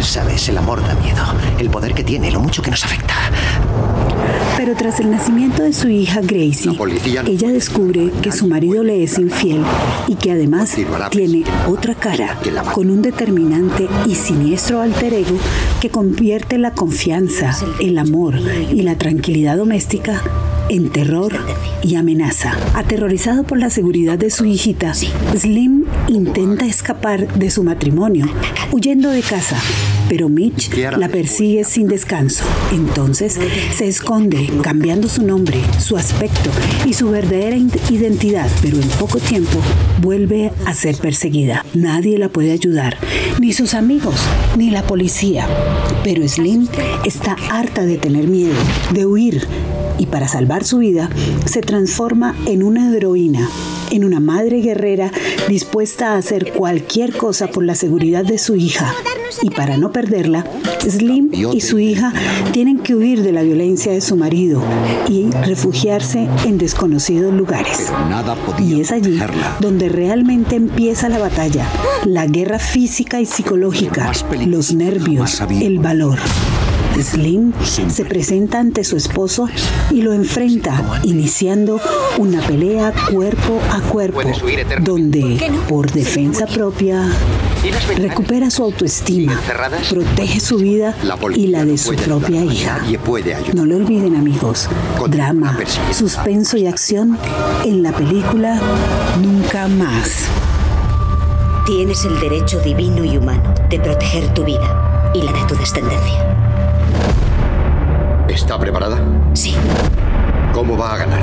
Sabes, 0.00 0.48
el 0.48 0.56
amor 0.56 0.82
da 0.82 0.94
miedo. 0.94 1.22
El 1.58 1.68
poder 1.68 1.92
que 1.92 2.04
tiene, 2.04 2.30
lo 2.30 2.40
mucho 2.40 2.62
que 2.62 2.70
nos 2.70 2.82
afecta. 2.84 3.31
Pero 4.64 4.76
tras 4.76 5.00
el 5.00 5.10
nacimiento 5.10 5.64
de 5.64 5.72
su 5.72 5.88
hija 5.88 6.20
Gracie, 6.20 6.70
ella 7.26 7.50
descubre 7.50 8.12
que 8.22 8.30
su 8.30 8.46
marido 8.46 8.84
le 8.84 9.02
es 9.02 9.18
infiel 9.18 9.64
y 10.06 10.14
que 10.14 10.30
además 10.30 10.76
tiene 11.10 11.42
otra 11.66 11.96
cara 11.96 12.38
con 12.72 12.88
un 12.88 13.02
determinante 13.02 13.88
y 14.06 14.14
siniestro 14.14 14.80
alter 14.80 15.14
ego 15.14 15.36
que 15.80 15.90
convierte 15.90 16.58
la 16.58 16.70
confianza, 16.74 17.56
el 17.80 17.98
amor 17.98 18.36
y 18.72 18.82
la 18.82 18.96
tranquilidad 18.96 19.56
doméstica 19.56 20.22
en 20.68 20.90
terror 20.90 21.32
y 21.82 21.96
amenaza. 21.96 22.56
Aterrorizado 22.74 23.42
por 23.42 23.58
la 23.58 23.68
seguridad 23.68 24.16
de 24.16 24.30
su 24.30 24.44
hijita, 24.44 24.94
Slim 24.94 25.86
intenta 26.06 26.66
escapar 26.66 27.34
de 27.34 27.50
su 27.50 27.64
matrimonio, 27.64 28.26
huyendo 28.70 29.10
de 29.10 29.22
casa, 29.22 29.60
pero 30.08 30.28
Mitch 30.28 30.70
la 30.76 31.08
persigue 31.08 31.64
sin 31.64 31.88
descanso. 31.88 32.44
Entonces 32.72 33.38
se 33.74 33.88
esconde, 33.88 34.50
cambiando 34.62 35.08
su 35.08 35.22
nombre, 35.22 35.60
su 35.78 35.96
aspecto 35.96 36.50
y 36.86 36.92
su 36.92 37.10
verdadera 37.10 37.56
identidad, 37.56 38.50
pero 38.60 38.76
en 38.76 38.88
poco 38.98 39.18
tiempo 39.18 39.58
vuelve 40.00 40.52
a 40.66 40.74
ser 40.74 40.96
perseguida. 40.96 41.64
Nadie 41.74 42.18
la 42.18 42.28
puede 42.28 42.52
ayudar, 42.52 42.96
ni 43.40 43.52
sus 43.52 43.74
amigos, 43.74 44.16
ni 44.56 44.70
la 44.70 44.82
policía. 44.82 45.46
Pero 46.04 46.26
Slim 46.28 46.68
está 47.04 47.36
harta 47.50 47.84
de 47.84 47.98
tener 47.98 48.28
miedo, 48.28 48.54
de 48.92 49.06
huir, 49.06 49.46
y 49.98 50.06
para 50.06 50.26
salvar 50.28 50.64
su 50.64 50.78
vida 50.78 51.08
se 51.44 51.60
transforma 51.60 52.34
en 52.46 52.62
una 52.62 52.94
heroína, 52.94 53.48
en 53.92 54.04
una 54.04 54.20
madre 54.20 54.60
guerrera 54.60 55.10
dispuesta 55.48 56.12
a 56.12 56.16
hacer 56.16 56.52
cualquier 56.52 57.16
cosa 57.16 57.48
por 57.48 57.64
la 57.64 57.74
seguridad 57.74 58.24
de 58.24 58.38
su 58.38 58.56
hija. 58.56 58.92
Y 59.42 59.50
para 59.50 59.76
no 59.76 59.92
perderla, 59.92 60.44
Slim 60.80 61.30
y 61.32 61.60
su 61.60 61.78
hija 61.78 62.12
tienen 62.52 62.78
que 62.78 62.94
huir 62.94 63.22
de 63.22 63.32
la 63.32 63.42
violencia 63.42 63.92
de 63.92 64.00
su 64.00 64.16
marido 64.16 64.62
y 65.08 65.30
refugiarse 65.30 66.28
en 66.44 66.58
desconocidos 66.58 67.32
lugares. 67.32 67.92
Y 68.58 68.80
es 68.80 68.92
allí 68.92 69.18
donde 69.60 69.88
realmente 69.88 70.56
empieza 70.56 71.08
la 71.08 71.18
batalla, 71.18 71.66
la 72.04 72.26
guerra 72.26 72.58
física 72.58 73.20
y 73.20 73.26
psicológica, 73.26 74.12
los 74.46 74.74
nervios, 74.74 75.40
el 75.50 75.78
valor. 75.78 76.18
Slim 77.00 77.52
se 77.64 78.04
presenta 78.04 78.60
ante 78.60 78.84
su 78.84 78.96
esposo 78.96 79.48
y 79.90 80.02
lo 80.02 80.12
enfrenta, 80.12 81.00
iniciando 81.04 81.80
una 82.18 82.40
pelea 82.42 82.92
cuerpo 83.10 83.60
a 83.70 83.80
cuerpo, 83.80 84.22
donde, 84.80 85.50
por 85.68 85.90
defensa 85.90 86.46
propia, 86.46 87.08
recupera 87.96 88.50
su 88.50 88.62
autoestima, 88.62 89.40
protege 89.90 90.40
su 90.40 90.58
vida 90.58 90.94
y 91.34 91.48
la 91.48 91.64
de 91.64 91.78
su 91.78 91.94
propia 91.94 92.44
hija. 92.44 92.80
No 93.54 93.64
lo 93.64 93.76
olviden 93.76 94.16
amigos, 94.16 94.68
drama, 95.08 95.58
suspenso 95.92 96.56
y 96.56 96.66
acción 96.66 97.18
en 97.64 97.82
la 97.82 97.92
película 97.92 98.60
Nunca 99.20 99.68
más. 99.68 100.26
Tienes 101.66 102.04
el 102.04 102.18
derecho 102.20 102.58
divino 102.60 103.04
y 103.04 103.16
humano 103.16 103.54
de 103.68 103.78
proteger 103.78 104.32
tu 104.34 104.44
vida 104.44 105.12
y 105.14 105.22
la 105.22 105.32
de 105.32 105.44
tu 105.46 105.54
descendencia. 105.54 106.51
¿Está 108.32 108.58
preparada? 108.58 108.98
Sí. 109.34 109.54
¿Cómo 110.54 110.76
va 110.76 110.94
a 110.94 110.96
ganar? 110.96 111.22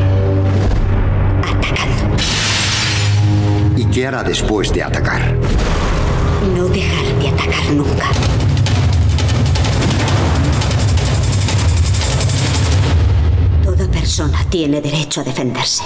Atacando. 1.40 2.16
¿Y 3.76 3.86
qué 3.86 4.06
hará 4.08 4.24
después 4.24 4.72
de 4.72 4.84
atacar? 4.84 5.34
No 6.56 6.68
dejar 6.68 7.06
de 7.20 7.30
atacar 7.30 7.72
nunca. 7.72 8.06
Toda 13.64 13.88
persona 13.88 14.46
tiene 14.50 14.80
derecho 14.80 15.22
a 15.22 15.24
defenderse. 15.24 15.84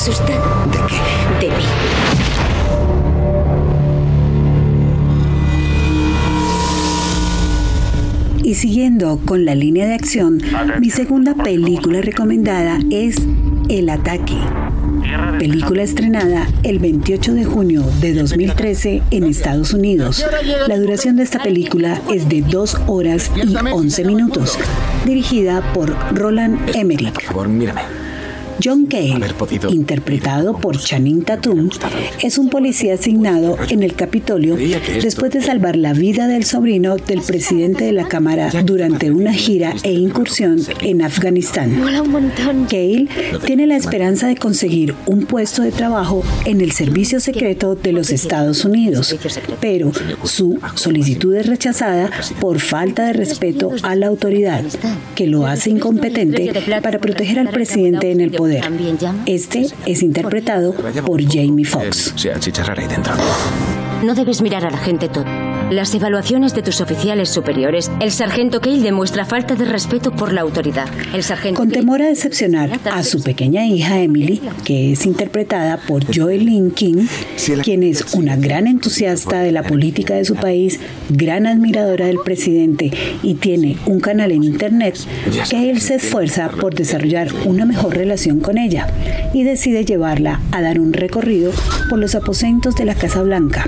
asustado? 0.00 0.66
¿De 0.70 0.78
qué? 0.88 1.46
De 1.46 1.56
mí. 1.56 2.19
Y 8.50 8.56
siguiendo 8.56 9.20
con 9.26 9.44
la 9.44 9.54
línea 9.54 9.86
de 9.86 9.94
acción, 9.94 10.42
mi 10.80 10.90
segunda 10.90 11.36
película 11.36 12.00
recomendada 12.00 12.80
es 12.90 13.14
El 13.68 13.88
Ataque. 13.88 14.34
Película 15.38 15.84
estrenada 15.84 16.48
el 16.64 16.80
28 16.80 17.34
de 17.34 17.44
junio 17.44 17.84
de 18.00 18.12
2013 18.12 19.02
en 19.12 19.22
Estados 19.22 19.72
Unidos. 19.72 20.26
La 20.66 20.76
duración 20.76 21.14
de 21.14 21.22
esta 21.22 21.40
película 21.40 22.02
es 22.12 22.28
de 22.28 22.42
2 22.42 22.76
horas 22.88 23.30
y 23.36 23.54
11 23.54 24.04
minutos. 24.04 24.58
Dirigida 25.06 25.62
por 25.72 25.94
Roland 26.12 26.74
Emmerich. 26.74 27.12
Por 27.12 27.22
favor, 27.22 27.48
mírame. 27.48 27.99
John 28.62 28.86
Cale, 28.86 29.20
interpretado 29.70 30.56
por 30.58 30.78
Channing 30.78 31.22
Tatum, 31.22 31.70
es 32.22 32.36
un 32.36 32.50
policía 32.50 32.94
asignado 32.94 33.56
en 33.68 33.82
el 33.82 33.94
Capitolio 33.94 34.56
después 35.02 35.30
de 35.32 35.40
salvar 35.40 35.76
la 35.76 35.92
vida 35.92 36.26
del 36.26 36.44
sobrino 36.44 36.96
del 36.96 37.22
presidente 37.22 37.84
de 37.84 37.92
la 37.92 38.08
Cámara 38.08 38.50
durante 38.64 39.10
una 39.10 39.32
gira 39.32 39.74
e 39.82 39.92
incursión 39.92 40.58
en 40.82 41.02
Afganistán. 41.02 41.80
Cale 42.68 43.08
tiene 43.46 43.66
la 43.66 43.76
esperanza 43.76 44.26
de 44.26 44.36
conseguir 44.36 44.94
un 45.06 45.24
puesto 45.24 45.62
de 45.62 45.72
trabajo 45.72 46.22
en 46.44 46.60
el 46.60 46.72
servicio 46.72 47.20
secreto 47.20 47.76
de 47.76 47.92
los 47.92 48.10
Estados 48.10 48.64
Unidos, 48.64 49.16
pero 49.60 49.92
su 50.24 50.58
solicitud 50.74 51.34
es 51.34 51.46
rechazada 51.46 52.10
por 52.40 52.60
falta 52.60 53.06
de 53.06 53.12
respeto 53.14 53.72
a 53.82 53.94
la 53.96 54.08
autoridad, 54.08 54.64
que 55.14 55.26
lo 55.26 55.46
hace 55.46 55.70
incompetente 55.70 56.52
para 56.82 56.98
proteger 56.98 57.38
al 57.38 57.48
presidente 57.48 58.10
en 58.10 58.20
el 58.20 58.30
poder. 58.32 58.49
Este 59.26 59.66
es 59.86 60.02
interpretado 60.02 60.74
por 61.04 61.22
Jamie 61.22 61.64
Foxx. 61.64 62.14
No 64.04 64.14
debes 64.14 64.40
mirar 64.40 64.64
a 64.64 64.70
la 64.70 64.78
gente 64.78 65.08
todo. 65.08 65.26
Las 65.70 65.94
evaluaciones 65.94 66.52
de 66.52 66.62
tus 66.62 66.80
oficiales 66.80 67.28
superiores, 67.28 67.92
el 68.00 68.10
sargento 68.10 68.60
Cale 68.60 68.80
demuestra 68.80 69.24
falta 69.24 69.54
de 69.54 69.64
respeto 69.64 70.10
por 70.10 70.32
la 70.32 70.40
autoridad. 70.40 70.88
El 71.14 71.22
sargento 71.22 71.60
Con 71.60 71.70
temor 71.70 72.02
a 72.02 72.06
decepcionar 72.06 72.80
a 72.92 73.04
su 73.04 73.22
pequeña 73.22 73.64
hija 73.64 74.00
Emily, 74.00 74.40
que 74.64 74.90
es 74.90 75.06
interpretada 75.06 75.76
por 75.86 76.04
Joelyn 76.12 76.72
King, 76.72 77.06
quien 77.62 77.84
es 77.84 78.14
una 78.14 78.34
gran 78.34 78.66
entusiasta 78.66 79.42
de 79.42 79.52
la 79.52 79.62
política 79.62 80.14
de 80.14 80.24
su 80.24 80.34
país, 80.34 80.80
gran 81.08 81.46
admiradora 81.46 82.06
del 82.06 82.18
presidente 82.18 82.90
y 83.22 83.34
tiene 83.34 83.76
un 83.86 84.00
canal 84.00 84.32
en 84.32 84.42
internet, 84.42 84.98
Cale 85.48 85.78
se 85.78 85.94
esfuerza 85.94 86.48
por 86.48 86.74
desarrollar 86.74 87.28
una 87.46 87.64
mejor 87.64 87.96
relación 87.96 88.40
con 88.40 88.58
ella 88.58 88.88
y 89.32 89.44
decide 89.44 89.84
llevarla 89.84 90.40
a 90.50 90.62
dar 90.62 90.80
un 90.80 90.92
recorrido 90.92 91.52
por 91.88 92.00
los 92.00 92.16
aposentos 92.16 92.74
de 92.74 92.86
la 92.86 92.96
Casa 92.96 93.22
Blanca 93.22 93.66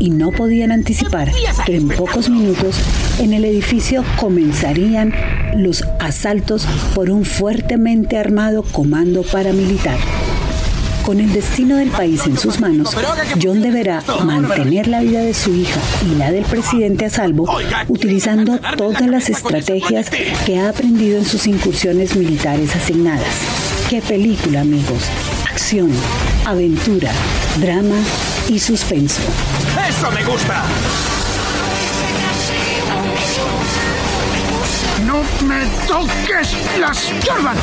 y 0.00 0.10
no 0.10 0.32
podían 0.32 0.72
anticipar 0.72 1.30
que 1.64 1.76
en 1.76 1.88
pocos 1.88 2.28
minutos 2.28 2.76
en 3.20 3.34
el 3.34 3.44
edificio 3.44 4.02
comenzarían 4.18 5.14
los 5.54 5.84
asaltos 6.00 6.66
por 6.94 7.10
un 7.10 7.24
fuertemente 7.24 8.18
armado 8.18 8.64
comando 8.64 9.22
paramilitar. 9.22 9.98
Con 11.04 11.20
el 11.20 11.32
destino 11.32 11.76
del 11.76 11.90
país 11.90 12.26
en 12.26 12.38
sus 12.38 12.60
manos, 12.60 12.96
John 13.42 13.62
deberá 13.62 14.02
mantener 14.24 14.86
la 14.86 15.00
vida 15.00 15.20
de 15.20 15.34
su 15.34 15.54
hija 15.54 15.80
y 16.06 16.16
la 16.16 16.30
del 16.30 16.44
presidente 16.44 17.06
a 17.06 17.10
salvo, 17.10 17.48
utilizando 17.88 18.58
todas 18.76 19.06
las 19.06 19.28
estrategias 19.28 20.10
que 20.46 20.58
ha 20.58 20.68
aprendido 20.68 21.18
en 21.18 21.24
sus 21.24 21.46
incursiones 21.46 22.16
militares 22.16 22.74
asignadas. 22.76 23.26
¡Qué 23.88 24.00
película, 24.02 24.60
amigos! 24.60 25.04
Acción, 25.50 25.90
aventura, 26.46 27.10
drama 27.60 27.96
y 28.48 28.58
suspenso. 28.58 29.22
¡Eso 29.90 30.08
me 30.12 30.22
gusta! 30.22 30.62
¡No 35.04 35.24
me 35.44 35.66
toques 35.88 36.56
las 36.78 37.12
Jordan! 37.26 37.56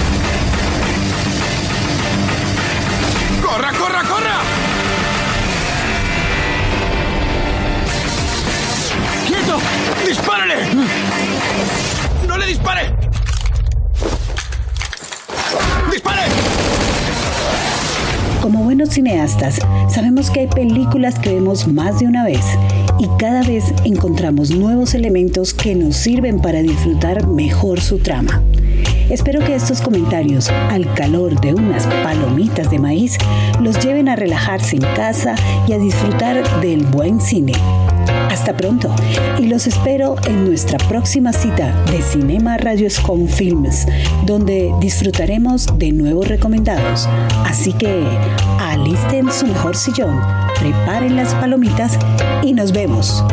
¡Corra, 3.41 3.71
corra, 3.71 4.03
corra! 4.03 4.39
¡Quieto! 9.25 9.59
¡Dispárale! 10.05 10.55
¡No 12.27 12.37
le 12.37 12.45
dispare! 12.45 12.93
¡Dispare! 15.89 16.46
Como 18.47 18.63
buenos 18.63 18.91
cineastas, 18.91 19.59
sabemos 19.89 20.31
que 20.31 20.39
hay 20.39 20.47
películas 20.47 21.19
que 21.19 21.33
vemos 21.33 21.67
más 21.67 21.99
de 21.99 22.05
una 22.05 22.23
vez 22.23 22.45
y 22.97 23.05
cada 23.19 23.43
vez 23.43 23.73
encontramos 23.83 24.51
nuevos 24.51 24.93
elementos 24.93 25.53
que 25.53 25.75
nos 25.75 25.97
sirven 25.97 26.39
para 26.39 26.61
disfrutar 26.61 27.27
mejor 27.27 27.81
su 27.81 27.97
trama. 27.97 28.41
Espero 29.09 29.41
que 29.41 29.53
estos 29.53 29.81
comentarios, 29.81 30.47
al 30.69 30.93
calor 30.93 31.41
de 31.41 31.55
unas 31.55 31.87
palomitas 31.87 32.71
de 32.71 32.79
maíz, 32.79 33.17
los 33.61 33.83
lleven 33.83 34.07
a 34.07 34.15
relajarse 34.15 34.77
en 34.77 34.83
casa 34.95 35.35
y 35.67 35.73
a 35.73 35.77
disfrutar 35.77 36.61
del 36.61 36.85
buen 36.85 37.19
cine. 37.19 37.51
Hasta 38.29 38.55
pronto 38.55 38.93
y 39.39 39.47
los 39.47 39.67
espero 39.67 40.15
en 40.27 40.45
nuestra 40.45 40.77
próxima 40.87 41.33
cita 41.33 41.73
de 41.85 42.01
Cinema 42.01 42.57
Radio 42.57 42.89
Scom 42.89 43.27
Films, 43.27 43.85
donde 44.25 44.73
disfrutaremos 44.79 45.67
de 45.77 45.91
nuevos 45.91 46.27
recomendados. 46.27 47.07
Así 47.45 47.73
que 47.73 48.03
alisten 48.59 49.31
su 49.31 49.47
mejor 49.47 49.75
sillón, 49.75 50.19
preparen 50.59 51.15
las 51.15 51.33
palomitas 51.35 51.97
y 52.43 52.53
nos 52.53 52.71
vemos. 52.71 53.23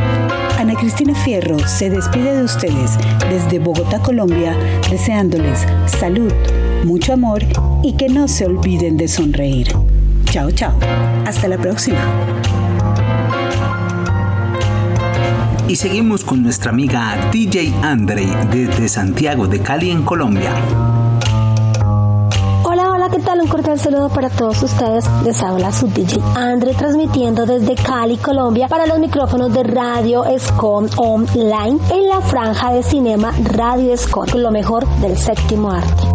Ana 0.59 0.75
Cristina 0.75 1.15
Fierro 1.15 1.59
se 1.67 1.91
despide 1.91 2.37
de 2.37 2.45
ustedes 2.45 2.93
desde 3.29 3.59
Bogotá, 3.59 3.99
Colombia, 4.01 4.57
deseándoles 4.91 5.67
salud, 5.87 6.33
mucho 6.85 7.13
amor 7.13 7.43
y 7.83 7.93
que 7.95 8.09
no 8.09 8.29
se 8.29 8.47
olviden 8.47 8.97
de 8.97 9.09
sonreír. 9.09 9.69
Chao, 10.31 10.51
chao. 10.51 10.73
Hasta 11.27 11.49
la 11.49 11.59
próxima. 11.59 12.01
Y 15.67 15.77
seguimos 15.77 16.25
con 16.25 16.43
nuestra 16.43 16.71
amiga 16.71 17.31
DJ 17.33 17.73
Andre 17.83 18.27
desde 18.53 18.87
Santiago 18.89 19.47
de 19.47 19.61
Cali 19.61 19.91
en 19.91 20.03
Colombia. 20.03 20.53
Hola, 22.65 22.91
hola, 22.91 23.09
¿qué 23.11 23.19
tal? 23.21 23.41
Un 23.41 23.49
cordial 23.49 23.79
saludo 23.79 24.11
para 24.11 24.29
todos 24.29 24.63
ustedes. 24.63 25.07
Les 25.25 25.43
habla 25.43 25.73
su 25.73 25.87
DJ 25.87 26.21
Andre 26.37 26.75
transmitiendo 26.75 27.47
desde 27.47 27.75
Cali, 27.77 28.19
Colombia 28.19 28.69
para 28.69 28.87
los 28.87 28.99
micrófonos 28.99 29.55
de 29.55 29.63
Radio 29.63 30.27
Escom 30.27 30.87
Online 30.97 31.79
en 31.91 32.09
la 32.09 32.21
franja 32.21 32.73
de 32.73 32.83
cinema 32.83 33.33
Radio 33.45 33.95
Escom, 33.95 34.27
lo 34.35 34.51
mejor 34.51 34.87
del 35.01 35.17
séptimo 35.17 35.71
arte. 35.71 36.14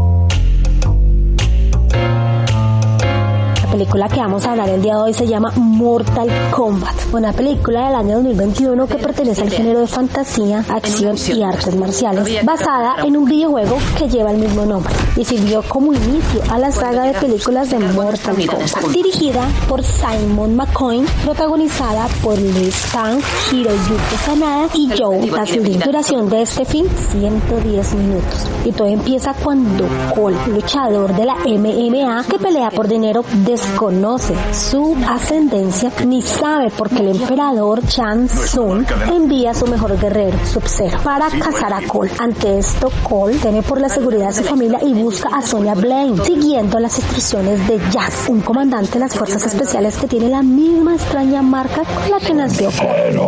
Película 3.69 4.07
que 4.07 4.19
vamos 4.19 4.45
a 4.45 4.51
hablar 4.51 4.69
el 4.69 4.81
día 4.81 4.95
de 4.95 5.01
hoy 5.01 5.13
se 5.13 5.27
llama 5.27 5.51
Mortal 5.55 6.27
Kombat, 6.51 7.13
una 7.13 7.31
película 7.33 7.85
del 7.87 7.95
año 7.95 8.15
2021 8.15 8.87
que 8.87 8.95
pertenece 8.95 9.43
al 9.43 9.51
género 9.51 9.81
de 9.81 9.87
fantasía, 9.87 10.65
acción 10.69 11.15
y 11.17 11.43
artes 11.43 11.75
marciales, 11.75 12.43
basada 12.43 12.95
en 13.05 13.15
un 13.15 13.25
videojuego 13.25 13.77
que 13.97 14.09
lleva 14.09 14.31
el 14.31 14.37
mismo 14.37 14.65
nombre 14.65 14.93
y 15.15 15.23
sirvió 15.23 15.61
como 15.63 15.93
inicio 15.93 16.41
a 16.49 16.57
la 16.57 16.71
saga 16.71 17.03
de 17.03 17.13
películas 17.13 17.69
de 17.69 17.79
Mortal 17.79 18.35
Kombat, 18.47 18.87
dirigida 18.91 19.47
por 19.67 19.83
Simon 19.83 20.55
McCoy, 20.55 21.05
protagonizada 21.23 22.07
por 22.23 22.37
Liz 22.37 22.89
Kang, 22.91 23.19
Hiroyuki 23.51 24.15
Sanada 24.25 24.67
y 24.73 24.89
Joe 24.97 25.29
Taslim. 25.29 25.79
Duración 25.79 26.29
de 26.29 26.41
este 26.41 26.65
film 26.65 26.87
110 27.11 27.93
minutos. 27.95 28.47
Y 28.65 28.71
todo 28.71 28.87
empieza 28.87 29.33
cuando 29.33 29.85
Cole, 30.15 30.37
luchador 30.47 31.15
de 31.15 31.25
la 31.25 31.35
MMA 31.35 32.23
que 32.23 32.39
pelea 32.39 32.71
por 32.71 32.87
dinero, 32.87 33.23
desconoce 33.59 34.33
su 34.53 34.95
ascendencia 35.07 35.91
ni 36.05 36.21
sabe 36.21 36.69
por 36.69 36.89
qué 36.89 36.99
el 36.99 37.09
emperador 37.09 37.85
Chan 37.85 38.29
Sun 38.29 38.85
envía 39.11 39.51
a 39.51 39.53
su 39.53 39.67
mejor 39.67 39.99
guerrero, 39.99 40.37
Sub-Zero, 40.45 40.99
para 41.03 41.29
cazar 41.29 41.73
a 41.73 41.81
Cole. 41.87 42.11
Ante 42.19 42.59
esto, 42.59 42.89
Cole 43.03 43.37
teme 43.37 43.61
por 43.61 43.81
la 43.81 43.89
seguridad 43.89 44.27
de 44.27 44.35
su 44.35 44.43
familia 44.43 44.79
y 44.81 44.93
busca 44.93 45.29
a 45.35 45.41
Sonya 45.41 45.75
Blaine, 45.75 46.23
siguiendo 46.23 46.79
las 46.79 46.97
instrucciones 46.99 47.67
de 47.67 47.79
Jazz, 47.91 48.29
un 48.29 48.41
comandante 48.41 48.93
de 48.93 48.99
las 48.99 49.15
fuerzas 49.15 49.45
especiales 49.45 49.97
que 49.97 50.07
tiene 50.07 50.29
la 50.29 50.41
misma 50.41 50.95
extraña 50.95 51.41
marca 51.41 51.83
con 51.83 52.11
la 52.11 52.19
que 52.19 52.33
nació 52.33 52.71
Cole. 52.71 53.19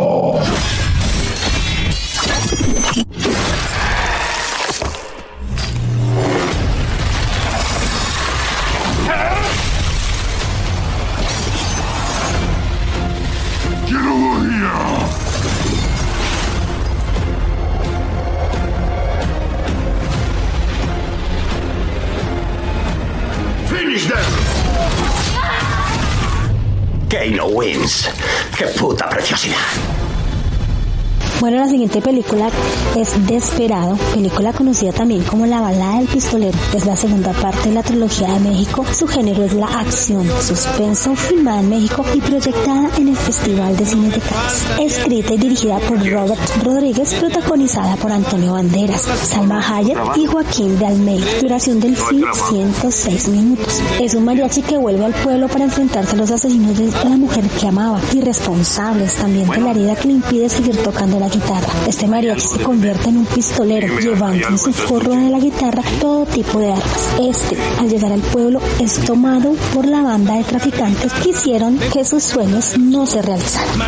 Bueno, 31.42 31.56
la 31.56 31.68
siguiente 31.68 32.00
película 32.00 32.48
es 32.94 33.26
Desperado, 33.26 33.96
película 34.14 34.52
conocida 34.52 34.92
también 34.92 35.24
como 35.24 35.44
La 35.44 35.60
balada 35.60 35.98
del 35.98 36.06
pistolero. 36.06 36.56
Es 36.72 36.86
la 36.86 36.94
segunda 36.94 37.32
parte 37.32 37.68
de 37.68 37.74
la 37.74 37.82
trilogía 37.82 38.34
de 38.34 38.48
México. 38.48 38.84
Su 38.92 39.08
género 39.08 39.42
es 39.42 39.52
la 39.52 39.66
acción, 39.66 40.24
suspenso, 40.40 41.16
filmada 41.16 41.58
en 41.58 41.68
México 41.68 42.04
y 42.14 42.20
proyectada 42.20 42.90
en 42.96 43.08
el 43.08 43.16
Festival 43.16 43.76
de 43.76 43.84
Cine 43.84 44.10
de 44.10 44.20
Cannes. 44.20 44.66
Escrita 44.78 45.34
y 45.34 45.38
dirigida 45.38 45.80
por 45.80 46.08
Robert 46.08 46.40
Rodríguez, 46.62 47.12
protagonizada 47.14 47.96
por 47.96 48.12
Antonio 48.12 48.52
Banderas, 48.52 49.02
Salma 49.02 49.60
Hayek 49.68 49.98
y 50.18 50.26
Joaquín 50.26 50.78
de 50.78 50.86
Almeida. 50.86 51.26
Duración 51.40 51.80
del 51.80 51.96
film 51.96 52.24
106 52.50 53.28
minutos. 53.30 53.80
Es 54.00 54.14
un 54.14 54.24
mariachi 54.26 54.62
que 54.62 54.78
vuelve 54.78 55.06
al 55.06 55.14
pueblo 55.14 55.48
para 55.48 55.64
enfrentarse 55.64 56.14
a 56.14 56.18
los 56.18 56.30
asesinos 56.30 56.78
de 56.78 56.86
la 56.86 57.16
mujer 57.16 57.42
que 57.48 57.66
amaba, 57.66 58.00
irresponsables 58.14 59.14
también 59.14 59.50
de 59.50 59.60
la 59.60 59.72
herida 59.72 59.96
que 59.96 60.06
le 60.06 60.14
impide 60.14 60.48
seguir 60.48 60.76
tocando 60.84 61.18
la 61.18 61.31
guitarra. 61.32 61.72
Este 61.88 62.06
mariachi 62.06 62.46
se 62.46 62.62
convierte 62.62 63.08
en 63.08 63.18
un 63.18 63.26
pistolero, 63.26 63.98
llevando 63.98 64.48
en 64.48 64.58
su 64.58 64.72
forro 64.72 65.10
de 65.10 65.30
la 65.30 65.38
guitarra 65.38 65.82
todo 66.00 66.26
tipo 66.26 66.60
de 66.60 66.72
armas. 66.72 67.08
Este, 67.20 67.56
al 67.80 67.88
llegar 67.88 68.12
al 68.12 68.20
pueblo, 68.20 68.60
es 68.80 68.98
tomado 69.04 69.54
por 69.74 69.86
la 69.86 70.02
banda 70.02 70.34
de 70.34 70.44
traficantes 70.44 71.12
que 71.14 71.30
hicieron 71.30 71.78
que 71.92 72.04
sus 72.04 72.22
sueños 72.22 72.78
no 72.78 73.06
se 73.06 73.22
realizaran. 73.22 73.78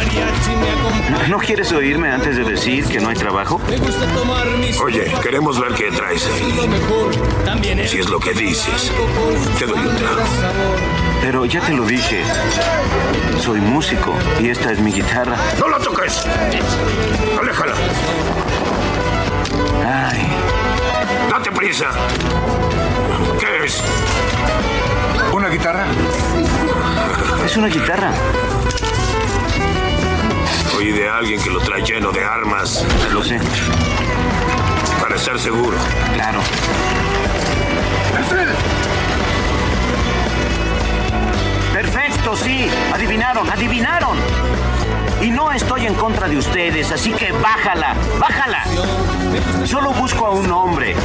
¿No 1.28 1.38
quieres 1.38 1.72
oírme 1.72 2.10
antes 2.10 2.36
de 2.36 2.44
decir 2.44 2.84
que 2.86 3.00
no 3.00 3.08
hay 3.08 3.16
trabajo? 3.16 3.60
Oye, 4.84 5.12
queremos 5.22 5.60
ver 5.60 5.74
qué 5.74 5.90
traes 5.90 6.26
ahí. 6.26 7.88
Si 7.88 7.98
es 7.98 8.08
lo 8.08 8.18
que 8.18 8.32
dices, 8.32 8.90
te 9.58 9.66
doy 9.66 9.78
un 9.78 9.96
trago. 9.96 11.03
Pero 11.24 11.46
ya 11.46 11.58
te 11.62 11.72
lo 11.72 11.86
dije. 11.86 12.22
Soy 13.40 13.58
músico 13.58 14.14
y 14.38 14.50
esta 14.50 14.72
es 14.72 14.78
mi 14.78 14.92
guitarra. 14.92 15.34
¡No 15.58 15.70
la 15.70 15.78
toques! 15.78 16.22
¡Aléjala! 17.40 17.72
Ay. 19.86 20.28
¡Date 21.30 21.50
prisa! 21.50 21.86
¿Qué 23.40 23.64
es? 23.64 23.82
¿Una 25.32 25.48
guitarra? 25.48 25.86
Es 27.42 27.56
una 27.56 27.68
guitarra. 27.68 28.10
Oí 30.76 30.92
de 30.92 31.08
alguien 31.08 31.42
que 31.42 31.48
lo 31.48 31.60
trae 31.60 31.82
lleno 31.82 32.12
de 32.12 32.22
armas. 32.22 32.84
Lo 33.14 33.24
sé. 33.24 33.40
Para 35.00 35.16
estar 35.16 35.38
seguro. 35.38 35.78
Claro. 36.12 36.40
Perfecto, 42.24 42.36
sí. 42.36 42.66
Adivinaron, 42.94 43.50
adivinaron. 43.50 44.16
Y 45.20 45.30
no 45.30 45.52
estoy 45.52 45.86
en 45.86 45.94
contra 45.94 46.26
de 46.26 46.38
ustedes, 46.38 46.90
así 46.90 47.12
que 47.12 47.32
bájala, 47.32 47.94
bájala. 48.18 48.64
Solo 49.66 49.92
busco 49.92 50.26
a 50.26 50.30
un 50.30 50.50
hombre. 50.50 50.96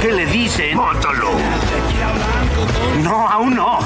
¿Qué 0.00 0.12
le 0.12 0.26
dicen? 0.26 0.76
¡Mátalo! 0.76 1.30
No, 3.02 3.28
aún 3.28 3.54
no. 3.54 3.78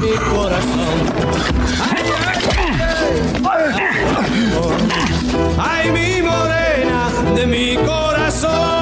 Mi 0.00 0.14
corazón. 0.16 0.98
Ay, 5.58 5.90
mi 5.90 6.22
morena 6.22 7.10
de 7.34 7.46
mi 7.46 7.76
corazón. 7.76 8.77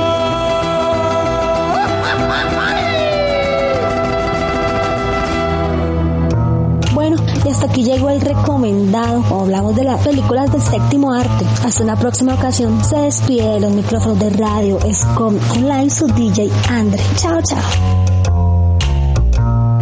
Hasta 7.66 7.72
aquí 7.72 7.84
llegó 7.84 8.10
el 8.10 8.20
recomendado. 8.20 9.24
O 9.30 9.42
hablamos 9.42 9.74
de 9.76 9.84
las 9.84 10.00
películas 10.02 10.52
del 10.52 10.62
séptimo 10.62 11.12
arte. 11.12 11.44
Hasta 11.64 11.82
una 11.82 11.96
próxima 11.96 12.34
ocasión. 12.34 12.82
Se 12.84 12.96
despide 12.96 13.54
de 13.54 13.60
los 13.60 13.72
micrófonos 13.72 14.18
de 14.18 14.30
radio 14.30 14.78
Scom 14.92 15.36
Online 15.50 15.90
su 15.90 16.06
DJ 16.06 16.50
Andre. 16.68 17.02
Chao, 17.16 17.40
chao. 17.42 17.62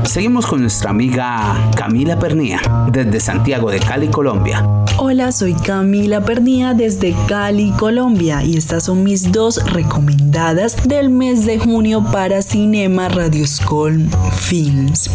Seguimos 0.05 0.47
con 0.47 0.61
nuestra 0.61 0.91
amiga 0.91 1.71
Camila 1.77 2.19
Pernía 2.19 2.61
desde 2.93 3.19
Santiago 3.21 3.71
de 3.71 3.81
Cali, 3.81 4.09
Colombia. 4.09 4.65
Hola, 4.99 5.33
soy 5.33 5.55
Camila 5.55 6.21
Pernía 6.21 6.75
desde 6.75 7.15
Cali, 7.27 7.73
Colombia 7.73 8.45
y 8.45 8.57
estas 8.57 8.85
son 8.85 9.03
mis 9.03 9.33
dos 9.33 9.61
recomendadas 9.73 10.77
del 10.87 11.11
mes 11.11 11.47
de 11.47 11.59
junio 11.59 12.05
para 12.13 12.43
Cinema 12.43 13.09
Radio 13.09 13.47
School 13.47 14.09
Films. 14.37 15.11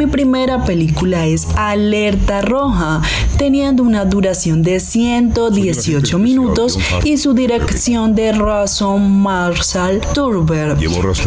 Mi 0.00 0.06
primera 0.06 0.64
película 0.64 1.26
es 1.26 1.46
Alerta 1.56 2.40
Roja, 2.40 3.02
teniendo 3.36 3.82
una 3.82 4.06
duración 4.06 4.62
de 4.62 4.80
118 4.80 6.18
minutos 6.18 6.78
y 7.04 7.18
su 7.18 7.34
dirección 7.34 8.14
de 8.14 8.32
Razon 8.32 9.20
Marshall 9.20 10.00
Turber. 10.14 10.78